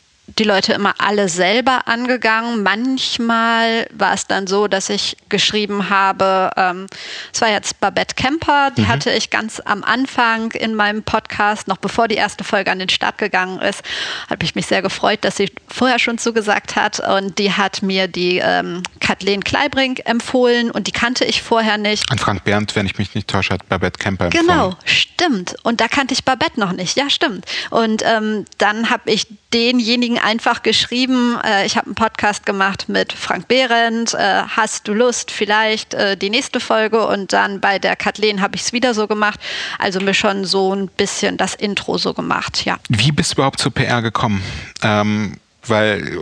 [0.40, 2.62] die Leute immer alle selber angegangen.
[2.62, 6.86] Manchmal war es dann so, dass ich geschrieben habe, ähm,
[7.30, 8.88] es war jetzt Babette Kemper, die mhm.
[8.88, 12.88] hatte ich ganz am Anfang in meinem Podcast, noch bevor die erste Folge an den
[12.88, 13.82] Start gegangen ist,
[14.30, 18.08] habe ich mich sehr gefreut, dass sie vorher schon zugesagt hat und die hat mir
[18.08, 22.10] die ähm, Kathleen Kleibrink empfohlen und die kannte ich vorher nicht.
[22.10, 24.46] Und Frank Berndt, wenn ich mich nicht täusche, hat Babette Kemper empfohlen.
[24.46, 25.54] Genau, stimmt.
[25.64, 26.96] Und da kannte ich Babette noch nicht.
[26.96, 27.44] Ja, stimmt.
[27.68, 33.12] Und ähm, dann habe ich denjenigen einfach geschrieben, äh, ich habe einen Podcast gemacht mit
[33.12, 37.96] Frank Behrendt, äh, hast du Lust, vielleicht äh, die nächste Folge und dann bei der
[37.96, 39.40] Kathleen habe ich es wieder so gemacht,
[39.80, 42.78] also mir schon so ein bisschen das Intro so gemacht, ja.
[42.88, 44.40] Wie bist du überhaupt zur PR gekommen?
[44.82, 46.16] Ähm, weil,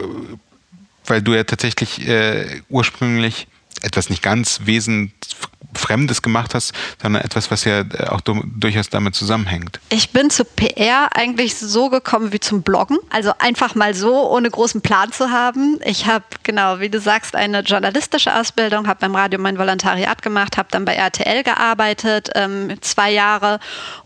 [1.04, 3.46] weil du ja tatsächlich äh, ursprünglich
[3.82, 5.36] etwas nicht ganz wesentlich
[5.74, 9.80] Fremdes gemacht hast, sondern etwas, was ja äh, auch durchaus damit zusammenhängt.
[9.90, 12.98] Ich bin zu PR eigentlich so gekommen wie zum Bloggen.
[13.10, 15.78] Also einfach mal so, ohne großen Plan zu haben.
[15.84, 20.56] Ich habe, genau, wie du sagst, eine journalistische Ausbildung, habe beim Radio mein Volontariat gemacht,
[20.56, 23.60] habe dann bei RTL gearbeitet, ähm, zwei Jahre.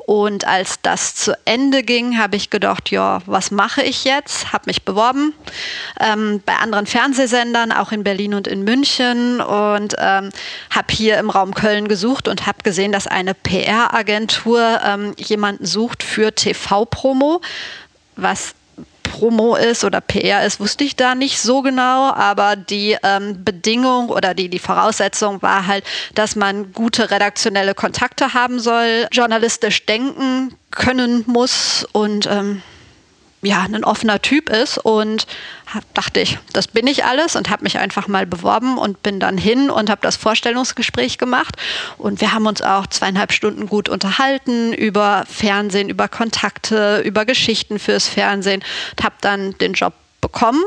[0.07, 4.53] Und als das zu Ende ging, habe ich gedacht, ja, was mache ich jetzt?
[4.53, 5.33] Habe mich beworben
[6.01, 10.31] ähm, bei anderen Fernsehsendern, auch in Berlin und in München und ähm,
[10.71, 16.03] habe hier im Raum Köln gesucht und habe gesehen, dass eine PR-Agentur ähm, jemanden sucht
[16.03, 17.41] für TV-Promo,
[18.17, 18.55] was
[19.12, 24.09] Promo ist oder PR ist, wusste ich da nicht so genau, aber die ähm, Bedingung
[24.09, 30.55] oder die, die Voraussetzung war halt, dass man gute redaktionelle Kontakte haben soll, journalistisch denken
[30.70, 32.62] können muss und ähm,
[33.42, 35.26] ja, ein offener Typ ist und
[35.94, 39.37] dachte ich, das bin ich alles und habe mich einfach mal beworben und bin dann
[39.37, 41.57] hin und habe das Vorstellungsgespräch gemacht
[41.98, 47.78] und wir haben uns auch zweieinhalb Stunden gut unterhalten über Fernsehen, über Kontakte, über Geschichten
[47.78, 50.62] fürs Fernsehen und habe dann den Job bekommen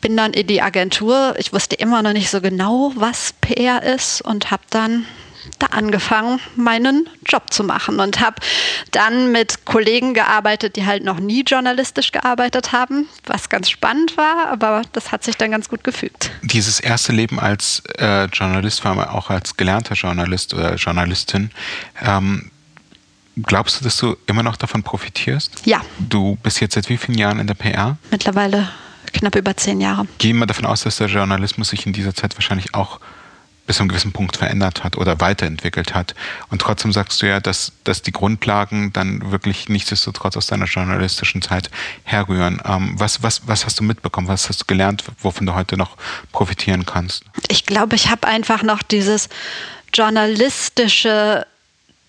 [0.00, 1.34] bin dann in die Agentur.
[1.38, 5.06] Ich wusste immer noch nicht so genau, was PR ist und habe dann
[5.58, 8.36] da angefangen, meinen Job zu machen und habe
[8.90, 14.48] dann mit Kollegen gearbeitet, die halt noch nie journalistisch gearbeitet haben, was ganz spannend war,
[14.50, 16.30] aber das hat sich dann ganz gut gefügt.
[16.42, 21.50] Dieses erste Leben als äh, Journalist, vor allem auch als gelernter Journalist oder Journalistin,
[22.02, 22.50] ähm,
[23.42, 25.66] glaubst du, dass du immer noch davon profitierst?
[25.66, 25.80] Ja.
[25.98, 27.96] Du bist jetzt seit wie vielen Jahren in der PR?
[28.10, 28.68] Mittlerweile
[29.12, 30.06] knapp über zehn Jahre.
[30.18, 33.00] Gehen wir davon aus, dass der Journalismus sich in dieser Zeit wahrscheinlich auch
[33.68, 36.14] bis zu einem gewissen Punkt verändert hat oder weiterentwickelt hat.
[36.50, 41.42] Und trotzdem sagst du ja, dass, dass die Grundlagen dann wirklich nichtsdestotrotz aus deiner journalistischen
[41.42, 41.70] Zeit
[42.02, 42.62] herrühren.
[42.64, 44.26] Ähm, was, was, was hast du mitbekommen?
[44.26, 45.98] Was hast du gelernt, wovon du heute noch
[46.32, 47.24] profitieren kannst?
[47.48, 49.28] Ich glaube, ich habe einfach noch dieses
[49.92, 51.46] journalistische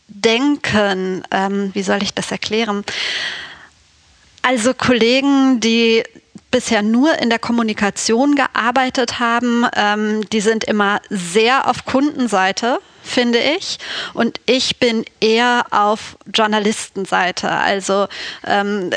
[0.07, 1.23] Denken.
[1.29, 2.85] Ähm, wie soll ich das erklären?
[4.43, 6.05] Also Kollegen, die
[6.51, 13.39] bisher nur in der Kommunikation gearbeitet haben, ähm, die sind immer sehr auf Kundenseite finde
[13.39, 13.79] ich.
[14.13, 17.49] Und ich bin eher auf Journalistenseite.
[17.49, 18.07] Also
[18.45, 18.91] ähm,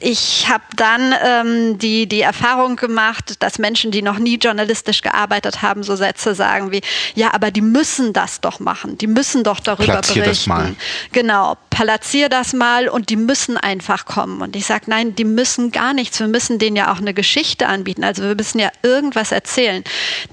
[0.00, 5.62] ich habe dann ähm, die, die Erfahrung gemacht, dass Menschen, die noch nie journalistisch gearbeitet
[5.62, 6.80] haben, so Sätze sagen wie,
[7.14, 10.50] ja, aber die müssen das doch machen, die müssen doch darüber Platzier berichten.
[10.50, 10.74] Das mal.
[11.12, 14.42] Genau, platzier das mal und die müssen einfach kommen.
[14.42, 16.20] Und ich sage, nein, die müssen gar nichts.
[16.20, 18.04] Wir müssen denen ja auch eine Geschichte anbieten.
[18.04, 19.82] Also wir müssen ja irgendwas erzählen.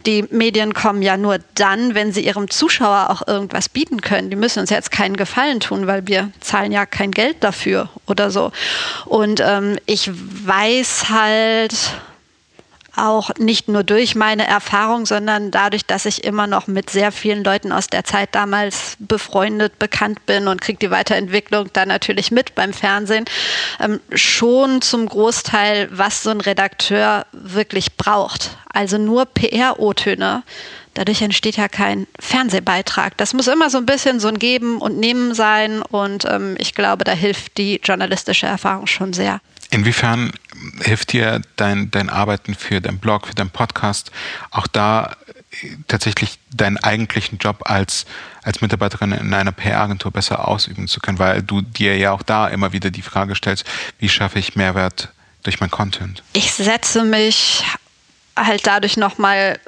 [0.06, 4.30] Die Medien kommen ja nur dann, wenn sie ihrem Zuschauer auch irgendwas bieten können.
[4.30, 8.30] Die müssen uns jetzt keinen Gefallen tun, weil wir zahlen ja kein Geld dafür oder
[8.30, 8.52] so.
[9.06, 11.74] Und ähm, ich weiß halt
[12.98, 17.44] auch nicht nur durch meine Erfahrung, sondern dadurch, dass ich immer noch mit sehr vielen
[17.44, 22.56] Leuten aus der Zeit damals befreundet, bekannt bin und kriege die Weiterentwicklung dann natürlich mit
[22.56, 23.26] beim Fernsehen,
[23.80, 28.58] ähm, schon zum Großteil, was so ein Redakteur wirklich braucht.
[28.74, 30.44] Also nur PR-O-Töne.
[30.98, 33.16] Dadurch entsteht ja kein Fernsehbeitrag.
[33.18, 36.74] Das muss immer so ein bisschen so ein Geben und Nehmen sein und ähm, ich
[36.74, 39.40] glaube, da hilft die journalistische Erfahrung schon sehr.
[39.70, 40.32] Inwiefern
[40.82, 44.12] hilft dir dein, dein Arbeiten für dein Blog, für deinen Podcast,
[44.50, 45.16] auch da
[45.88, 48.08] tatsächlich deinen eigentlichen Job als,
[48.42, 52.48] als Mitarbeiterin in einer PR-Agentur besser ausüben zu können, weil du dir ja auch da
[52.48, 53.66] immer wieder die Frage stellst,
[54.00, 55.10] wie schaffe ich Mehrwert
[55.44, 56.24] durch mein Content?
[56.34, 57.64] Ich setze mich
[58.36, 59.60] halt dadurch nochmal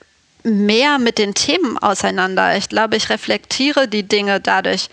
[0.44, 2.56] mehr mit den Themen auseinander.
[2.58, 4.90] Ich glaube, ich reflektiere die Dinge dadurch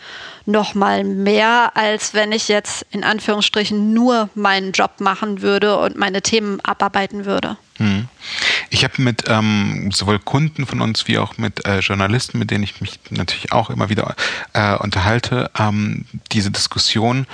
[0.46, 5.96] noch mal mehr, als wenn ich jetzt in Anführungsstrichen nur meinen Job machen würde und
[5.96, 7.56] meine Themen abarbeiten würde.
[7.78, 8.08] Hm.
[8.70, 12.64] Ich habe mit ähm, sowohl Kunden von uns wie auch mit äh, Journalisten, mit denen
[12.64, 14.14] ich mich natürlich auch immer wieder
[14.52, 17.26] äh, unterhalte, ähm, diese Diskussion,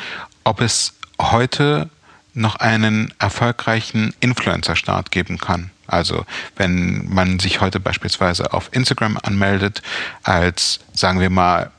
[0.45, 1.91] ob es heute
[2.35, 5.71] noch einen erfolgreichen Influencer-Start geben kann.
[5.93, 6.25] Also
[6.57, 9.83] wenn man sich heute beispielsweise auf Instagram anmeldet
[10.23, 11.71] als, sagen wir mal,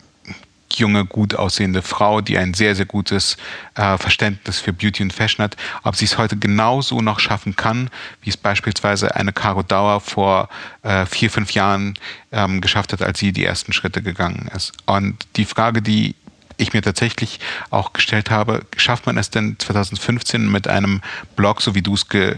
[0.80, 3.38] junge, gut aussehende Frau, die ein sehr, sehr gutes
[3.76, 7.89] äh, Verständnis für Beauty und Fashion hat, ob sie es heute genauso noch schaffen kann,
[8.21, 10.49] wie es beispielsweise eine Caro Dauer vor
[10.82, 11.93] äh, vier, fünf Jahren
[12.32, 14.73] ähm, geschafft hat, als sie die ersten Schritte gegangen ist.
[14.86, 16.15] Und die Frage, die
[16.58, 17.39] ich mir tatsächlich
[17.70, 21.02] auch gestellt habe, schafft man es denn 2015 mit einem
[21.36, 22.38] Blog, so wie du es ge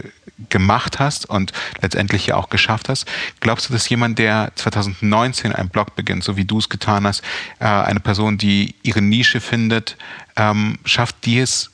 [0.50, 3.06] gemacht hast und letztendlich ja auch geschafft hast.
[3.40, 7.22] Glaubst du, dass jemand, der 2019 einen Blog beginnt, so wie du es getan hast,
[7.58, 9.96] äh, eine Person, die ihre Nische findet,
[10.36, 11.70] ähm, schafft die es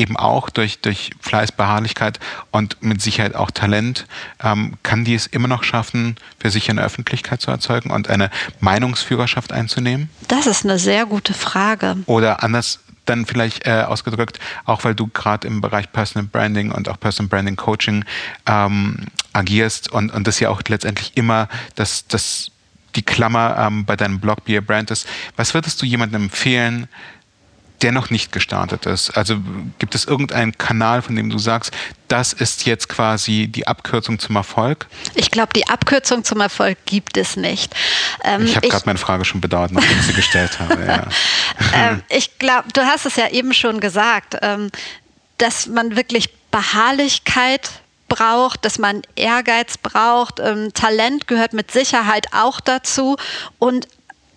[0.00, 2.18] eben auch durch, durch Fleiß, Beharrlichkeit
[2.50, 4.06] und mit Sicherheit auch Talent,
[4.42, 8.30] ähm, kann die es immer noch schaffen, für sich eine Öffentlichkeit zu erzeugen und eine
[8.60, 10.08] Meinungsführerschaft einzunehmen?
[10.28, 11.98] Das ist eine sehr gute Frage.
[12.06, 16.88] Oder anders dann vielleicht äh, ausgedrückt, auch weil du gerade im Bereich Personal Branding und
[16.88, 18.04] auch Personal Branding Coaching
[18.46, 22.50] ähm, agierst und, und das ja auch letztendlich immer das, das
[22.96, 25.06] die Klammer ähm, bei deinem Blog Be a Brand ist.
[25.36, 26.88] Was würdest du jemandem empfehlen,
[27.82, 29.10] der noch nicht gestartet ist?
[29.10, 29.36] Also
[29.78, 31.72] gibt es irgendeinen Kanal, von dem du sagst,
[32.08, 34.86] das ist jetzt quasi die Abkürzung zum Erfolg?
[35.14, 37.74] Ich glaube, die Abkürzung zum Erfolg gibt es nicht.
[38.24, 40.84] Ähm, ich habe gerade meine Frage schon bedauert, nachdem ich sie gestellt habe.
[40.84, 41.06] Ja.
[41.74, 44.70] ähm, ich glaube, du hast es ja eben schon gesagt, ähm,
[45.38, 47.70] dass man wirklich Beharrlichkeit
[48.08, 50.40] braucht, dass man Ehrgeiz braucht.
[50.40, 53.16] Ähm, Talent gehört mit Sicherheit auch dazu
[53.58, 53.88] und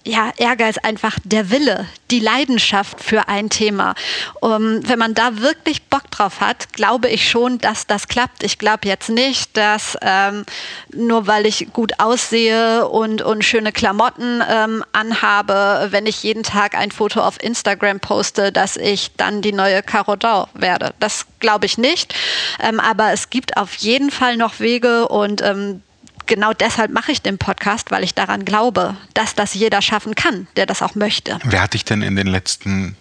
[0.06, 3.96] ja, Ehrgeiz einfach der Wille, die Leidenschaft für ein Thema.
[4.42, 8.44] Um, wenn man da wirklich Bock drauf hat, glaube ich schon, dass das klappt.
[8.44, 10.46] Ich glaube jetzt nicht, dass ähm,
[10.94, 16.76] nur weil ich gut aussehe und, und schöne Klamotten ähm, anhabe, wenn ich jeden Tag
[16.76, 20.94] ein Foto auf Instagram poste, dass ich dann die neue Carodau werde.
[21.00, 22.14] Das glaube ich nicht.
[22.60, 25.82] Ähm, aber es gibt auf jeden Fall noch Wege und ähm,
[26.26, 30.48] genau deshalb mache ich den Podcast, weil ich daran glaube, dass das jeder schaffen kann,
[30.56, 31.40] der das auch möchte.
[31.44, 32.96] Wer hat dich denn in den letzten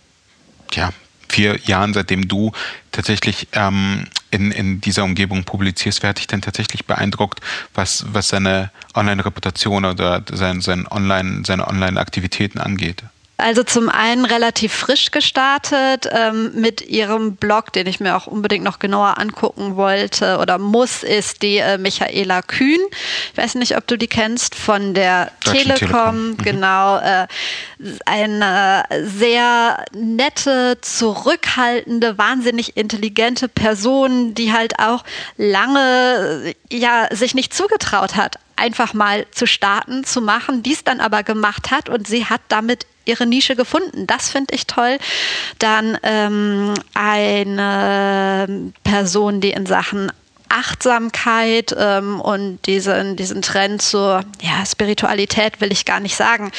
[0.72, 0.90] ja,
[1.28, 2.52] vier Jahren, seitdem du
[2.92, 7.40] tatsächlich ähm, in, in dieser Umgebung publizierst, wer hat dich denn tatsächlich beeindruckt,
[7.74, 13.02] was, was seine Online-Reputation oder sein, sein Online, seine Online-Aktivitäten angeht?
[13.42, 18.64] Also zum einen relativ frisch gestartet ähm, mit ihrem Blog, den ich mir auch unbedingt
[18.64, 22.81] noch genauer angucken wollte oder muss, ist die äh, Michaela Kühn.
[23.33, 25.74] Ich weiß nicht, ob du die kennst von der Telekom.
[25.76, 26.28] Telekom.
[26.28, 26.37] Mhm.
[26.38, 26.98] Genau.
[26.98, 27.26] Äh,
[28.07, 35.02] eine sehr nette, zurückhaltende, wahnsinnig intelligente Person, die halt auch
[35.37, 41.24] lange ja sich nicht zugetraut hat, einfach mal zu starten, zu machen, dies dann aber
[41.24, 44.07] gemacht hat und sie hat damit ihre Nische gefunden.
[44.07, 44.99] Das finde ich toll.
[45.59, 50.12] Dann ähm, eine Person, die in Sachen
[50.49, 56.53] Achtsamkeit ähm, und diesen, diesen Trend zur ja, Spiritualität will ich gar nicht sagen.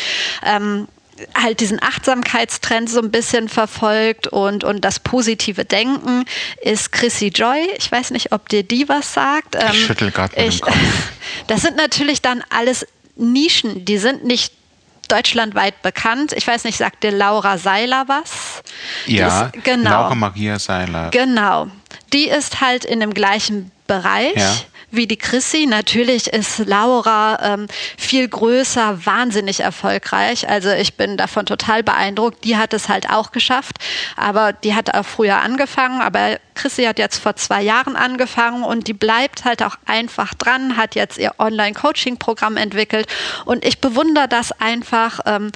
[0.44, 0.88] Ähm,
[1.36, 6.26] halt diesen Achtsamkeitstrend so ein bisschen verfolgt und, und das positive Denken
[6.62, 7.70] ist Chrissy Joy.
[7.78, 9.56] Ich weiß nicht, ob dir die was sagt.
[9.56, 10.76] Ähm, ich schüttel gerade Kopf.
[11.48, 14.54] Das sind natürlich dann alles Nischen, die sind nicht
[15.08, 16.34] deutschlandweit bekannt.
[16.34, 18.64] Ich weiß nicht, sagt dir Laura Seiler was?
[19.06, 19.90] Ja, ist, genau.
[19.90, 21.10] Laura Maria Seiler.
[21.12, 21.68] Genau.
[22.14, 24.36] Die ist halt in dem gleichen Bereich.
[24.36, 24.56] Ja
[24.94, 25.66] wie die Chrissy.
[25.66, 30.48] Natürlich ist Laura ähm, viel größer, wahnsinnig erfolgreich.
[30.48, 32.44] Also ich bin davon total beeindruckt.
[32.44, 33.78] Die hat es halt auch geschafft,
[34.16, 36.02] aber die hat auch früher angefangen.
[36.02, 40.78] Aber Chrissy hat jetzt vor zwei Jahren angefangen und die bleibt halt auch einfach dran,
[40.78, 43.08] hat jetzt ihr Online-Coaching-Programm entwickelt
[43.46, 45.20] und ich bewundere das einfach.
[45.26, 45.52] Ähm,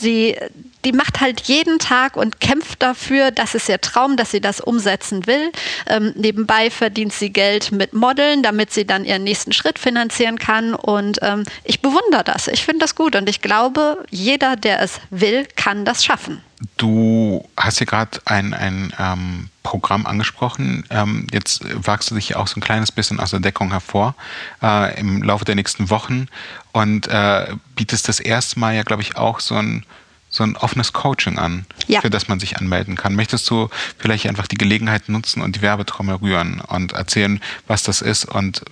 [0.00, 0.36] sie
[0.84, 4.60] die macht halt jeden Tag und kämpft dafür, das ist ihr Traum, dass sie das
[4.60, 5.52] umsetzen will.
[5.86, 10.74] Ähm, nebenbei verdient sie Geld mit Modeln, damit sie dann ihren nächsten Schritt finanzieren kann.
[10.74, 12.48] Und ähm, ich bewundere das.
[12.48, 16.42] Ich finde das gut und ich glaube, jeder, der es will, kann das schaffen.
[16.76, 20.84] Du hast hier gerade ein, ein ähm, Programm angesprochen.
[20.90, 24.14] Ähm, jetzt wagst du dich auch so ein kleines bisschen aus der Deckung hervor
[24.62, 26.28] äh, im Laufe der nächsten Wochen
[26.72, 29.84] und äh, bietest das erste Mal ja, glaube ich, auch so ein
[30.32, 32.00] so ein offenes Coaching an, ja.
[32.00, 33.14] für das man sich anmelden kann.
[33.14, 33.68] Möchtest du
[33.98, 38.62] vielleicht einfach die Gelegenheit nutzen und die Werbetrommel rühren und erzählen, was das ist und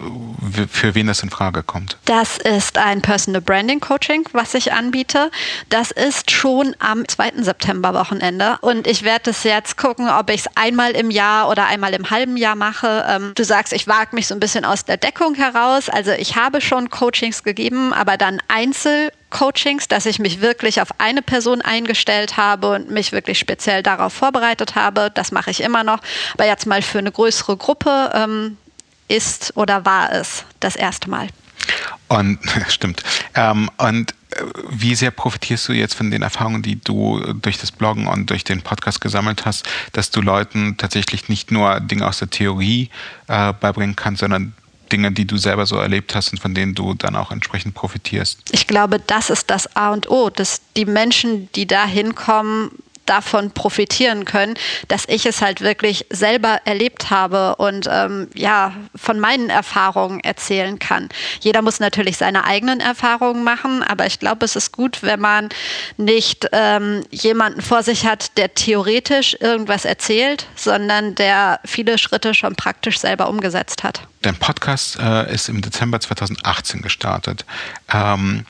[0.70, 1.98] für wen das in Frage kommt?
[2.06, 5.30] Das ist ein Personal Branding Coaching, was ich anbiete.
[5.68, 7.42] Das ist schon am 2.
[7.42, 11.66] September Wochenende und ich werde es jetzt gucken, ob ich es einmal im Jahr oder
[11.66, 13.04] einmal im halben Jahr mache.
[13.06, 15.90] Ähm, du sagst, ich wage mich so ein bisschen aus der Deckung heraus.
[15.90, 20.88] Also ich habe schon Coachings gegeben, aber dann einzeln Coachings, dass ich mich wirklich auf
[20.98, 25.10] eine Person eingestellt habe und mich wirklich speziell darauf vorbereitet habe.
[25.14, 26.00] Das mache ich immer noch.
[26.34, 28.56] Aber jetzt mal für eine größere Gruppe ähm,
[29.08, 31.28] ist oder war es das erste Mal.
[32.08, 32.38] Und
[32.68, 33.02] stimmt.
[33.34, 37.72] Ähm, und äh, wie sehr profitierst du jetzt von den Erfahrungen, die du durch das
[37.72, 42.18] Bloggen und durch den Podcast gesammelt hast, dass du Leuten tatsächlich nicht nur Dinge aus
[42.18, 42.90] der Theorie
[43.28, 44.54] äh, beibringen kannst, sondern
[44.92, 48.40] Dinge, die du selber so erlebt hast und von denen du dann auch entsprechend profitierst?
[48.52, 52.70] Ich glaube, das ist das A und O, dass die Menschen, die da hinkommen,
[53.10, 54.54] davon profitieren können,
[54.86, 60.78] dass ich es halt wirklich selber erlebt habe und ähm, ja von meinen Erfahrungen erzählen
[60.78, 61.08] kann.
[61.40, 65.48] Jeder muss natürlich seine eigenen Erfahrungen machen, aber ich glaube, es ist gut, wenn man
[65.96, 72.54] nicht ähm, jemanden vor sich hat, der theoretisch irgendwas erzählt, sondern der viele Schritte schon
[72.54, 74.02] praktisch selber umgesetzt hat.
[74.22, 77.44] Dein Podcast äh, ist im Dezember 2018 gestartet.
[77.92, 78.44] Ähm,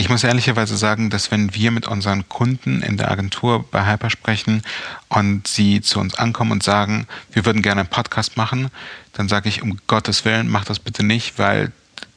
[0.00, 4.08] ich muss ehrlicherweise sagen, dass wenn wir mit unseren Kunden in der Agentur bei Hyper
[4.08, 4.62] sprechen
[5.10, 8.70] und sie zu uns ankommen und sagen, wir würden gerne einen Podcast machen,
[9.12, 11.70] dann sage ich, um Gottes Willen, mach das bitte nicht, weil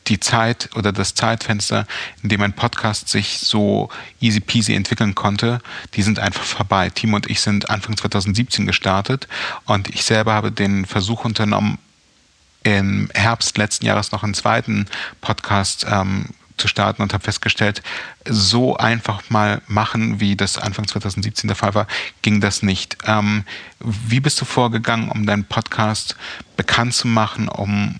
[0.08, 1.86] die Zeit oder das Zeitfenster,
[2.22, 3.90] in dem ein Podcast sich so
[4.22, 5.60] easy peasy entwickeln konnte,
[5.96, 6.90] die sind einfach vorbei.
[6.90, 9.28] Timo und ich sind Anfang 2017 gestartet
[9.66, 11.80] und ich selber habe den Versuch unternommen,
[12.64, 14.86] im Herbst letzten Jahres noch einen zweiten
[15.20, 17.82] Podcast ähm, zu starten und habe festgestellt,
[18.26, 21.88] so einfach mal machen, wie das Anfang 2017 der Fall war,
[22.22, 22.98] ging das nicht.
[23.06, 23.44] Ähm,
[23.80, 26.16] wie bist du vorgegangen, um deinen Podcast
[26.56, 28.00] bekannt zu machen, um,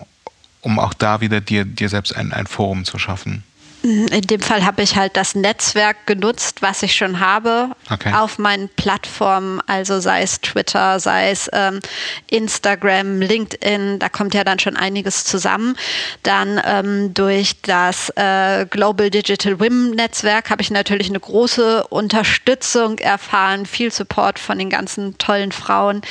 [0.62, 3.44] um auch da wieder dir, dir selbst ein, ein Forum zu schaffen?
[3.84, 8.14] In dem Fall habe ich halt das Netzwerk genutzt, was ich schon habe okay.
[8.14, 11.82] auf meinen Plattformen, also sei es Twitter, sei es ähm,
[12.30, 15.76] Instagram, LinkedIn, da kommt ja dann schon einiges zusammen.
[16.24, 23.00] Dann ähm, durch das äh, Global Digital Women Netzwerk habe ich natürlich eine große Unterstützung
[23.00, 26.04] erfahren, viel Support von den ganzen tollen Frauen.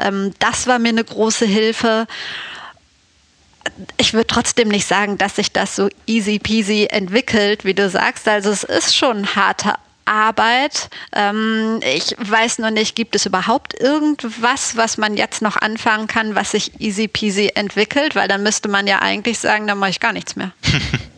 [0.00, 2.08] Ähm, das war mir eine große Hilfe
[3.96, 8.26] ich würde trotzdem nicht sagen, dass sich das so easy peasy entwickelt, wie du sagst.
[8.28, 10.90] Also es ist schon harte Arbeit.
[11.14, 16.34] Ähm, ich weiß nur nicht, gibt es überhaupt irgendwas, was man jetzt noch anfangen kann,
[16.34, 18.14] was sich easy peasy entwickelt?
[18.14, 20.52] Weil dann müsste man ja eigentlich sagen, dann mache ich gar nichts mehr.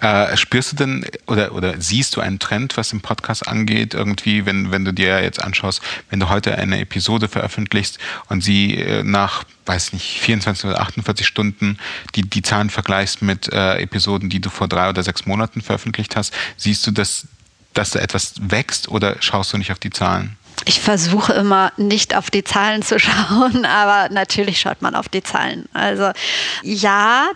[0.00, 3.94] Äh, spürst du denn oder, oder siehst du einen Trend, was den Podcast angeht?
[3.94, 8.78] Irgendwie, wenn, wenn du dir jetzt anschaust, wenn du heute eine Episode veröffentlichst und sie
[8.78, 11.78] äh, nach, weiß nicht, 24 oder 48 Stunden
[12.14, 16.16] die, die Zahlen vergleichst mit äh, Episoden, die du vor drei oder sechs Monaten veröffentlicht
[16.16, 17.26] hast, siehst du, dass,
[17.74, 20.36] dass da etwas wächst oder schaust du nicht auf die Zahlen?
[20.64, 25.22] Ich versuche immer nicht auf die Zahlen zu schauen, aber natürlich schaut man auf die
[25.22, 25.68] Zahlen.
[25.72, 26.12] Also
[26.62, 27.30] ja,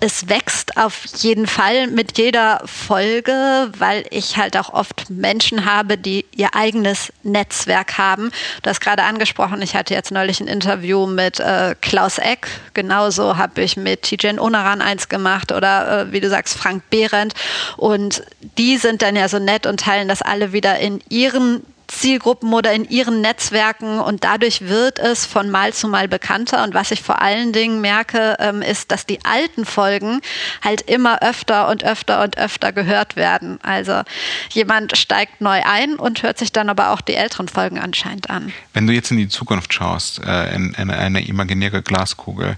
[0.00, 5.96] es wächst auf jeden Fall mit jeder Folge, weil ich halt auch oft Menschen habe,
[5.96, 8.32] die ihr eigenes Netzwerk haben.
[8.62, 12.48] Du hast gerade angesprochen, ich hatte jetzt neulich ein Interview mit äh, Klaus Eck.
[12.74, 17.34] Genauso habe ich mit Tijen Onaran eins gemacht oder äh, wie du sagst, Frank Behrendt.
[17.76, 18.24] Und
[18.56, 22.72] die sind dann ja so nett und teilen das alle wieder in ihren Zielgruppen oder
[22.72, 26.62] in ihren Netzwerken und dadurch wird es von Mal zu Mal bekannter.
[26.62, 30.20] Und was ich vor allen Dingen merke, ähm, ist, dass die alten Folgen
[30.62, 33.58] halt immer öfter und öfter und öfter gehört werden.
[33.62, 34.02] Also
[34.50, 38.52] jemand steigt neu ein und hört sich dann aber auch die älteren Folgen anscheinend an.
[38.74, 42.56] Wenn du jetzt in die Zukunft schaust, äh, in, in eine imaginäre Glaskugel,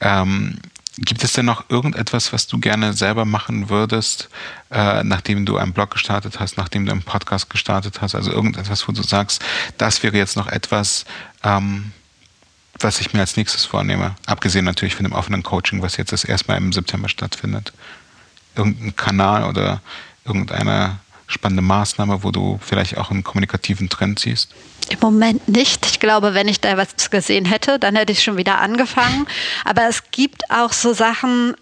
[0.00, 0.58] ähm,
[0.96, 4.28] Gibt es denn noch irgendetwas, was du gerne selber machen würdest,
[4.70, 8.14] äh, nachdem du einen Blog gestartet hast, nachdem du einen Podcast gestartet hast?
[8.14, 9.42] Also irgendetwas, wo du sagst,
[9.78, 11.04] das wäre jetzt noch etwas,
[11.44, 11.92] ähm,
[12.78, 14.16] was ich mir als nächstes vornehme.
[14.26, 17.72] Abgesehen natürlich von dem offenen Coaching, was jetzt erstmal im September stattfindet.
[18.56, 19.80] Irgendein Kanal oder
[20.24, 20.98] irgendeine
[21.30, 24.50] spannende Maßnahme, wo du vielleicht auch einen kommunikativen Trend siehst?
[24.88, 25.86] Im Moment nicht.
[25.86, 29.26] Ich glaube, wenn ich da was gesehen hätte, dann hätte ich schon wieder angefangen.
[29.64, 31.54] Aber es gibt auch so Sachen,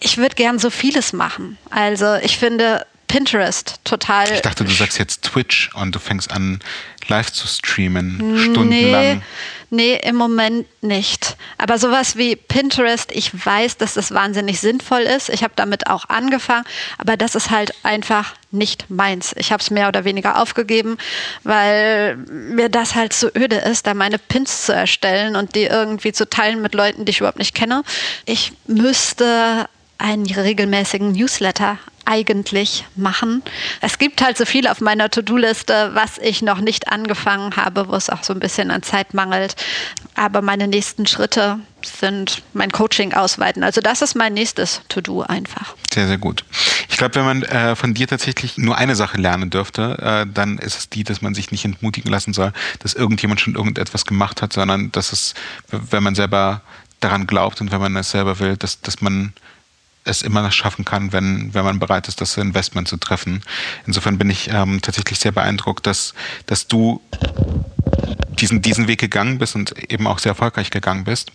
[0.00, 1.58] ich würde gern so vieles machen.
[1.68, 4.30] Also ich finde Pinterest total.
[4.30, 6.60] Ich dachte, du sagst jetzt Twitch und du fängst an,
[7.08, 9.22] live zu streamen, stundenlang.
[9.70, 11.36] Nee, nee, im Moment nicht.
[11.58, 15.28] Aber sowas wie Pinterest, ich weiß, dass das wahnsinnig sinnvoll ist.
[15.28, 16.64] Ich habe damit auch angefangen,
[16.98, 19.34] aber das ist halt einfach nicht meins.
[19.36, 20.96] Ich habe es mehr oder weniger aufgegeben,
[21.42, 26.12] weil mir das halt so öde ist, da meine Pins zu erstellen und die irgendwie
[26.12, 27.82] zu teilen mit Leuten, die ich überhaupt nicht kenne.
[28.24, 31.76] Ich müsste einen regelmäßigen Newsletter
[32.10, 33.42] eigentlich machen.
[33.80, 37.94] Es gibt halt so viel auf meiner To-Do-Liste, was ich noch nicht angefangen habe, wo
[37.94, 39.54] es auch so ein bisschen an Zeit mangelt.
[40.16, 43.62] Aber meine nächsten Schritte sind mein Coaching ausweiten.
[43.62, 45.76] Also das ist mein nächstes To-Do einfach.
[45.94, 46.44] Sehr, sehr gut.
[46.88, 50.58] Ich glaube, wenn man äh, von dir tatsächlich nur eine Sache lernen dürfte, äh, dann
[50.58, 54.42] ist es die, dass man sich nicht entmutigen lassen soll, dass irgendjemand schon irgendetwas gemacht
[54.42, 55.34] hat, sondern dass es,
[55.70, 56.62] wenn man selber
[56.98, 59.32] daran glaubt und wenn man es selber will, dass, dass man
[60.04, 63.42] es immer schaffen kann, wenn, wenn man bereit ist, das Investment zu treffen.
[63.86, 66.14] Insofern bin ich ähm, tatsächlich sehr beeindruckt, dass,
[66.46, 67.00] dass du
[68.40, 71.30] diesen, diesen Weg gegangen bist und eben auch sehr erfolgreich gegangen bist.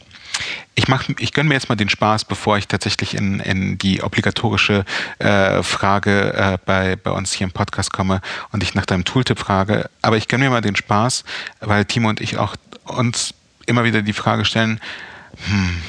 [0.74, 4.02] Ich, mach, ich gönne mir jetzt mal den Spaß, bevor ich tatsächlich in, in die
[4.02, 4.84] obligatorische
[5.20, 9.40] äh, Frage äh, bei, bei uns hier im Podcast komme und ich nach deinem Tooltip
[9.40, 9.90] frage.
[10.02, 11.24] Aber ich gönne mir mal den Spaß,
[11.62, 13.34] weil Timo und ich auch uns
[13.66, 14.82] immer wieder die Frage stellen,
[15.48, 15.82] hm,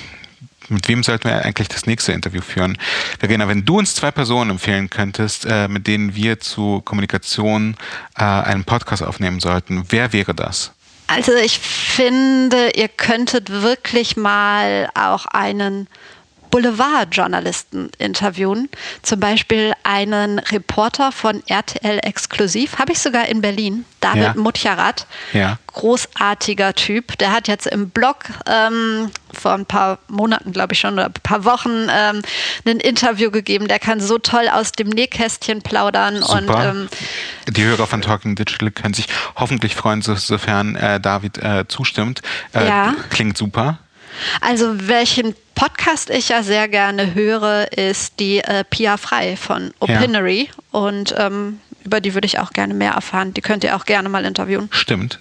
[0.68, 2.78] mit wem sollten wir eigentlich das nächste Interview führen?
[3.18, 7.76] Verena, wenn du uns zwei Personen empfehlen könntest, äh, mit denen wir zu Kommunikation
[8.16, 10.72] äh, einen Podcast aufnehmen sollten, wer wäre das?
[11.08, 15.88] Also ich finde, ihr könntet wirklich mal auch einen
[16.50, 18.68] Boulevardjournalisten interviewen.
[19.02, 24.34] Zum Beispiel einen Reporter von RTL Exklusiv, habe ich sogar in Berlin, David ja.
[24.34, 25.06] Mutjarat.
[25.32, 25.58] Ja.
[25.66, 27.18] Großartiger Typ.
[27.18, 31.12] Der hat jetzt im Blog ähm, vor ein paar Monaten, glaube ich schon, oder ein
[31.22, 32.22] paar Wochen ähm,
[32.64, 33.68] ein Interview gegeben.
[33.68, 36.22] Der kann so toll aus dem Nähkästchen plaudern.
[36.22, 36.36] Super.
[36.36, 36.88] Und, ähm,
[37.48, 42.22] Die Hörer von Talking Digital können sich hoffentlich freuen, sofern äh, David äh, zustimmt.
[42.54, 42.94] Äh, ja.
[43.10, 43.78] Klingt super.
[44.40, 50.50] Also welchen Podcast ich ja sehr gerne höre, ist die äh, Pia Frei von Opinory.
[50.50, 50.80] Ja.
[50.80, 53.32] Und ähm, über die würde ich auch gerne mehr erfahren.
[53.32, 54.68] Die könnt ihr auch gerne mal interviewen.
[54.72, 55.20] Stimmt.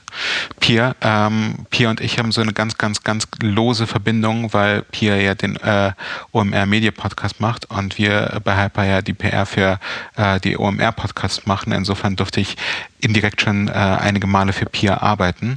[0.59, 5.15] Pia, ähm, Pia und ich haben so eine ganz, ganz, ganz lose Verbindung, weil Pia
[5.15, 5.91] ja den äh,
[6.31, 9.79] OMR Media Podcast macht und wir bei Hyper ja die PR für
[10.17, 11.71] äh, die OMR Podcast machen.
[11.71, 12.57] Insofern durfte ich
[12.99, 15.55] indirekt schon äh, einige Male für Pia arbeiten.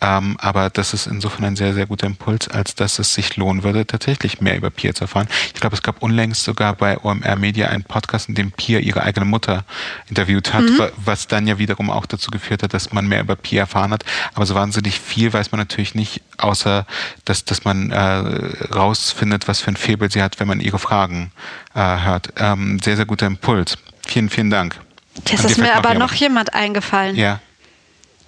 [0.00, 3.62] Ähm, aber das ist insofern ein sehr, sehr guter Impuls, als dass es sich lohnen
[3.62, 5.28] würde, tatsächlich mehr über Pia zu erfahren.
[5.54, 9.02] Ich glaube, es gab unlängst sogar bei OMR Media einen Podcast, in dem Pia ihre
[9.02, 9.64] eigene Mutter
[10.08, 10.80] interviewt hat, mhm.
[10.96, 14.04] was dann ja wiederum auch dazu geführt hat, dass man mehr über Pia erfahren hat.
[14.34, 16.86] Aber so wahnsinnig viel weiß man natürlich nicht, außer
[17.24, 21.32] dass, dass man äh, rausfindet, was für ein Febel sie hat, wenn man ihre Fragen
[21.74, 22.32] äh, hört.
[22.36, 23.76] Ähm, sehr, sehr guter Impuls.
[24.06, 24.78] Vielen, vielen Dank.
[25.28, 27.16] Jetzt ist mir aber noch jemand eingefallen.
[27.16, 27.40] Ja.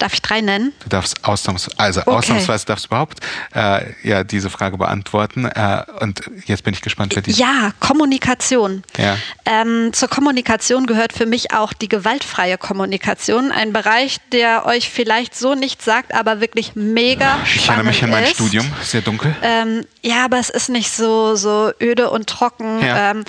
[0.01, 0.72] Darf ich drei nennen?
[0.82, 2.11] Du darfst ausnahmsweise, also okay.
[2.11, 3.20] ausnahmsweise darfst du überhaupt
[3.55, 5.44] äh, ja diese Frage beantworten.
[5.44, 7.32] Äh, und jetzt bin ich gespannt, wer die.
[7.32, 8.82] Ja, Kommunikation.
[8.96, 9.18] Ja.
[9.44, 15.36] Ähm, zur Kommunikation gehört für mich auch die gewaltfreie Kommunikation, ein Bereich, der euch vielleicht
[15.36, 18.34] so nicht sagt, aber wirklich mega spannend Ich erinnere mich an mein ist.
[18.36, 19.36] Studium, sehr dunkel.
[19.42, 22.80] Ähm, ja, aber es ist nicht so so öde und trocken.
[22.82, 23.11] Ja.
[23.11, 23.24] Ähm,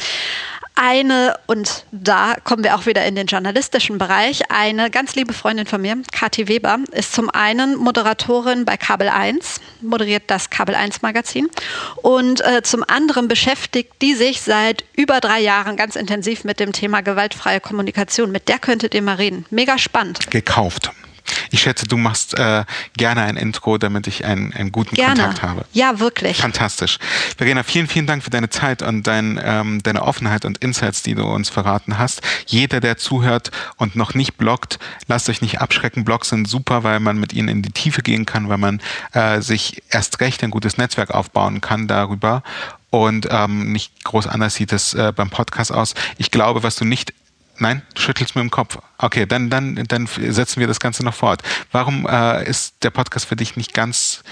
[0.76, 5.66] eine, und da kommen wir auch wieder in den journalistischen Bereich, eine ganz liebe Freundin
[5.66, 11.02] von mir, Kathi Weber, ist zum einen Moderatorin bei Kabel 1, moderiert das Kabel 1
[11.02, 11.50] Magazin
[12.02, 16.72] und äh, zum anderen beschäftigt die sich seit über drei Jahren ganz intensiv mit dem
[16.72, 18.32] Thema gewaltfreie Kommunikation.
[18.32, 19.46] Mit der könntet ihr mal reden.
[19.50, 20.32] Mega spannend.
[20.32, 20.92] Gekauft.
[21.52, 22.64] Ich schätze, du machst äh,
[22.98, 25.22] gerne ein Intro, damit ich einen, einen guten gerne.
[25.22, 25.66] Kontakt habe.
[25.74, 26.38] Ja, wirklich.
[26.38, 26.98] Fantastisch.
[27.38, 31.16] Verena, vielen, vielen Dank für deine Zeit und dein, ähm, deine Offenheit und Insights, die
[31.16, 32.22] du uns verraten hast.
[32.46, 36.06] Jeder, der zuhört und noch nicht bloggt, lasst euch nicht abschrecken.
[36.06, 38.82] Blogs sind super, weil man mit ihnen in die Tiefe gehen kann, weil man
[39.14, 42.44] äh, sich erst recht ein gutes Netzwerk aufbauen kann darüber
[42.92, 45.96] und ähm, nicht groß anders sieht es äh, beim Podcast aus.
[46.18, 47.14] Ich glaube, was du nicht
[47.62, 48.80] Nein, du schüttelst mir im Kopf.
[48.98, 51.44] Okay, dann, dann, dann setzen wir das Ganze noch fort.
[51.72, 54.24] Warum äh, ist der Podcast für dich nicht ganz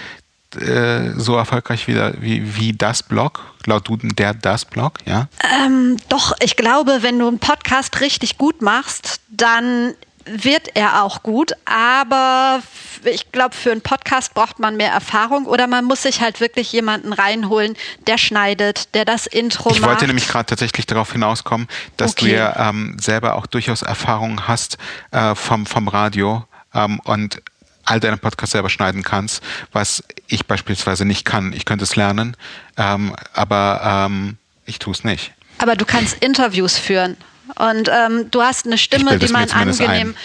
[0.55, 3.41] äh, so erfolgreich wie, wie, wie das Blog?
[3.67, 5.27] Laut Duden der das Blog, ja?
[5.63, 9.93] Ähm, doch, ich glaube, wenn du einen Podcast richtig gut machst, dann
[10.31, 12.61] wird er auch gut, aber
[13.05, 16.71] ich glaube, für einen Podcast braucht man mehr Erfahrung oder man muss sich halt wirklich
[16.71, 17.75] jemanden reinholen,
[18.07, 19.81] der schneidet, der das Intro ich macht.
[19.81, 21.67] Ich wollte nämlich gerade tatsächlich darauf hinauskommen,
[21.97, 22.25] dass okay.
[22.25, 24.77] du ja ähm, selber auch durchaus Erfahrung hast
[25.11, 27.41] äh, vom, vom Radio ähm, und
[27.85, 31.53] all deine Podcasts selber schneiden kannst, was ich beispielsweise nicht kann.
[31.53, 32.37] Ich könnte es lernen,
[32.77, 35.33] ähm, aber ähm, ich tue es nicht.
[35.57, 37.17] Aber du kannst Interviews führen
[37.57, 40.09] und ähm, du hast eine Stimme, die man angenehm.
[40.09, 40.15] Ein.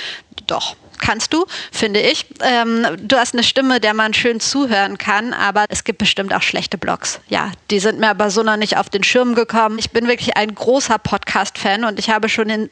[0.47, 0.77] Doch.
[0.99, 2.27] Kannst du, finde ich.
[2.41, 6.43] Ähm, du hast eine Stimme, der man schön zuhören kann, aber es gibt bestimmt auch
[6.43, 7.21] schlechte Blogs.
[7.29, 9.79] Ja, die sind mir aber so noch nicht auf den Schirm gekommen.
[9.79, 12.71] Ich bin wirklich ein großer Podcast-Fan und ich habe schon in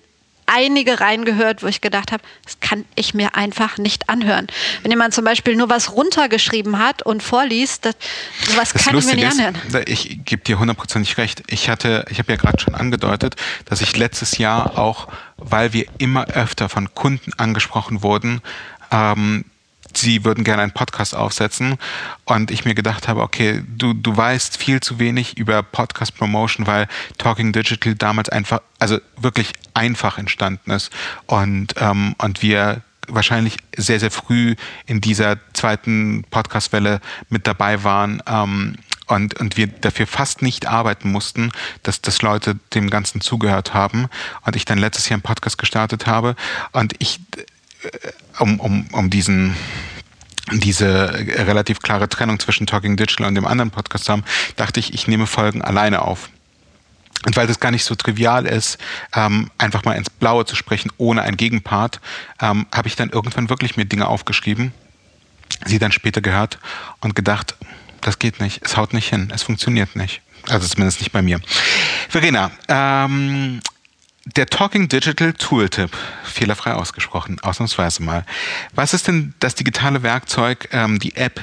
[0.53, 4.47] einige reingehört, wo ich gedacht habe, das kann ich mir einfach nicht anhören.
[4.83, 7.95] Wenn jemand zum Beispiel nur was runtergeschrieben hat und vorliest, das,
[8.47, 9.57] sowas das kann ich mir nicht anhören.
[9.67, 11.43] Ist, ich gebe dir hundertprozentig recht.
[11.49, 15.87] Ich hatte, ich habe ja gerade schon angedeutet, dass ich letztes Jahr auch, weil wir
[15.99, 18.43] immer öfter von Kunden angesprochen wurden,
[18.91, 19.45] ähm,
[19.95, 21.77] sie würden gerne einen Podcast aufsetzen.
[22.25, 26.67] Und ich mir gedacht habe, okay, du, du weißt viel zu wenig über Podcast Promotion,
[26.67, 30.91] weil Talking Digital damals einfach, also wirklich einfach entstanden ist.
[31.27, 34.55] Und, ähm, und wir wahrscheinlich sehr, sehr früh
[34.87, 38.77] in dieser zweiten Podcast-Welle mit dabei waren ähm,
[39.09, 41.51] und, und wir dafür fast nicht arbeiten mussten,
[41.83, 44.09] dass, dass Leute dem Ganzen zugehört haben.
[44.47, 46.37] Und ich dann letztes Jahr einen Podcast gestartet habe.
[46.73, 47.21] Und ich
[48.39, 49.57] um, um, um diesen
[50.51, 54.25] diese relativ klare Trennung zwischen Talking Digital und dem anderen Podcast zu haben,
[54.57, 56.31] dachte ich, ich nehme Folgen alleine auf.
[57.25, 58.79] Und weil das gar nicht so trivial ist,
[59.15, 62.01] ähm, einfach mal ins Blaue zu sprechen, ohne ein Gegenpart,
[62.41, 64.73] ähm, habe ich dann irgendwann wirklich mir Dinge aufgeschrieben,
[65.65, 66.59] sie dann später gehört
[67.01, 67.55] und gedacht,
[68.01, 70.23] das geht nicht, es haut nicht hin, es funktioniert nicht.
[70.49, 71.41] Also zumindest nicht bei mir.
[72.09, 73.61] Verena, ähm,
[74.25, 75.91] der Talking Digital Tooltip,
[76.23, 78.25] fehlerfrei ausgesprochen, ausnahmsweise mal.
[78.75, 81.41] Was ist denn das digitale Werkzeug, ähm, die App,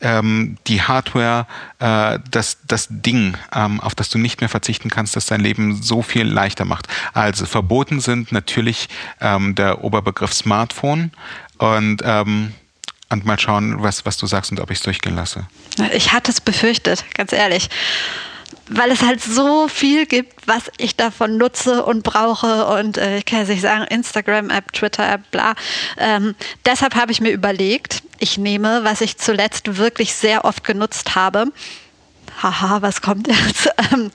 [0.00, 1.46] ähm, die Hardware,
[1.78, 5.82] äh, das, das Ding, ähm, auf das du nicht mehr verzichten kannst, das dein Leben
[5.82, 6.88] so viel leichter macht?
[7.12, 8.88] Also verboten sind natürlich
[9.20, 11.12] ähm, der Oberbegriff Smartphone
[11.58, 12.54] und ähm,
[13.10, 15.46] und mal schauen, was, was du sagst und ob ich es durchgehen lasse.
[15.92, 17.68] Ich hatte es befürchtet, ganz ehrlich
[18.68, 23.24] weil es halt so viel gibt, was ich davon nutze und brauche und äh, ich
[23.24, 25.54] kann jetzt nicht sagen, Instagram-App, Twitter-App, bla.
[25.98, 26.34] Ähm,
[26.64, 31.46] deshalb habe ich mir überlegt, ich nehme, was ich zuletzt wirklich sehr oft genutzt habe.
[32.42, 33.68] Haha, was kommt jetzt?
[33.92, 34.10] Ähm,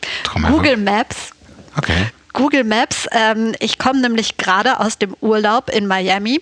[0.47, 1.31] Google Maps.
[1.77, 2.07] Okay.
[2.33, 3.07] Google Maps.
[3.11, 6.41] Ähm, ich komme nämlich gerade aus dem Urlaub in Miami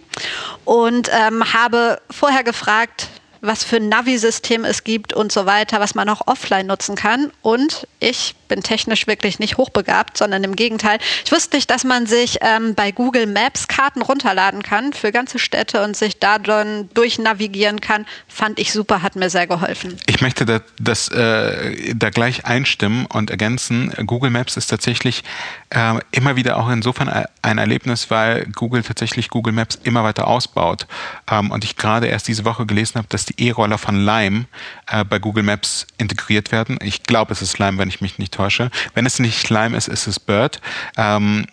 [0.66, 3.08] und ähm, habe vorher gefragt,
[3.46, 7.32] was für ein Navi-System es gibt und so weiter, was man auch offline nutzen kann.
[7.42, 11.00] Und ich bin technisch wirklich nicht hochbegabt, sondern im Gegenteil.
[11.24, 15.40] Ich wusste nicht, dass man sich ähm, bei Google Maps Karten runterladen kann für ganze
[15.40, 18.06] Städte und sich da dann durchnavigieren kann.
[18.28, 19.98] Fand ich super, hat mir sehr geholfen.
[20.06, 23.92] Ich möchte da, das, äh, da gleich einstimmen und ergänzen.
[24.06, 25.24] Google Maps ist tatsächlich
[25.70, 30.88] äh, immer wieder auch insofern ein Erlebnis, weil Google tatsächlich Google Maps immer weiter ausbaut.
[31.30, 34.46] Ähm, und ich gerade erst diese Woche gelesen habe, dass E-Roller von Lime
[34.88, 36.78] äh, bei Google Maps integriert werden.
[36.82, 38.72] Ich glaube, es ist Lime, wenn ich mich nicht täusche.
[38.94, 40.62] Wenn es nicht Lime ist, ist es Bird.
[40.98, 41.46] Ähm,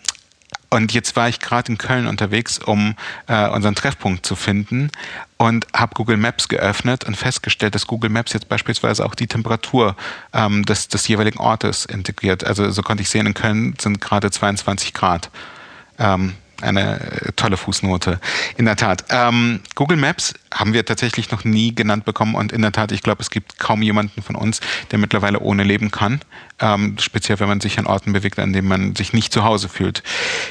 [0.73, 2.95] und jetzt war ich gerade in Köln unterwegs, um
[3.27, 4.89] äh, unseren Treffpunkt zu finden
[5.37, 9.95] und habe Google Maps geöffnet und festgestellt, dass Google Maps jetzt beispielsweise auch die Temperatur
[10.33, 12.43] ähm, des, des jeweiligen Ortes integriert.
[12.43, 15.29] Also so konnte ich sehen, in Köln sind gerade 22 Grad.
[15.99, 16.99] Ähm, eine
[17.35, 18.19] tolle Fußnote.
[18.57, 19.05] In der Tat.
[19.09, 23.01] Ähm, Google Maps haben wir tatsächlich noch nie genannt bekommen und in der Tat, ich
[23.01, 26.21] glaube, es gibt kaum jemanden von uns, der mittlerweile ohne leben kann.
[26.59, 29.69] Ähm, speziell, wenn man sich an Orten bewegt, an denen man sich nicht zu Hause
[29.69, 30.03] fühlt.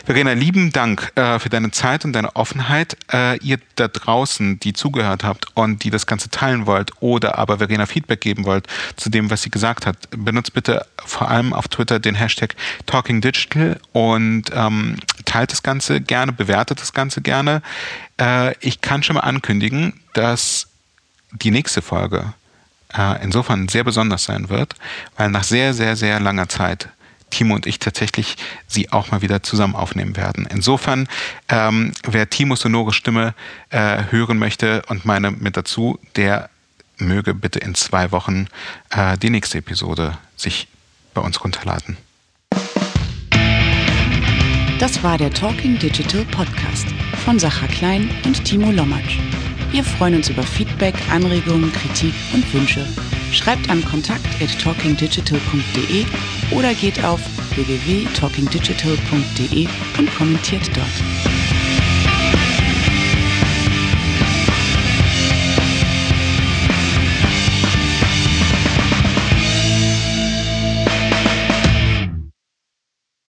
[0.05, 2.97] Verena, lieben Dank äh, für deine Zeit und deine Offenheit.
[3.13, 7.59] Äh, ihr da draußen, die zugehört habt und die das Ganze teilen wollt oder aber
[7.59, 11.69] Verena Feedback geben wollt zu dem, was sie gesagt hat, benutzt bitte vor allem auf
[11.69, 17.63] Twitter den Hashtag TalkingDigital und ähm, teilt das Ganze gerne, bewertet das Ganze gerne.
[18.21, 20.69] Äh, ich kann schon mal ankündigen, dass
[21.33, 22.35] die nächste Folge
[22.97, 24.75] äh, insofern sehr besonders sein wird,
[25.17, 26.89] weil nach sehr, sehr, sehr langer Zeit
[27.33, 28.37] Timo und ich tatsächlich
[28.69, 30.47] sie auch mal wieder zusammen aufnehmen werden.
[30.49, 31.09] Insofern,
[31.49, 33.35] ähm, wer Timos sonore Stimme
[33.71, 36.51] äh, hören möchte und meine mit dazu, der
[36.99, 38.47] möge bitte in zwei Wochen
[38.91, 40.69] äh, die nächste Episode sich
[41.15, 41.97] bei uns runterladen.
[44.79, 46.92] Das war der Talking Digital Podcast
[47.25, 49.17] von Sacha Klein und Timo Lommatsch.
[49.71, 52.87] Wir freuen uns über Feedback, Anregungen, Kritik und Wünsche.
[53.33, 56.05] Schreibt an kontakt at talkingdigital.de
[56.51, 57.21] oder geht auf
[57.55, 59.69] www.talkingdigital.de
[59.99, 60.89] und kommentiert dort.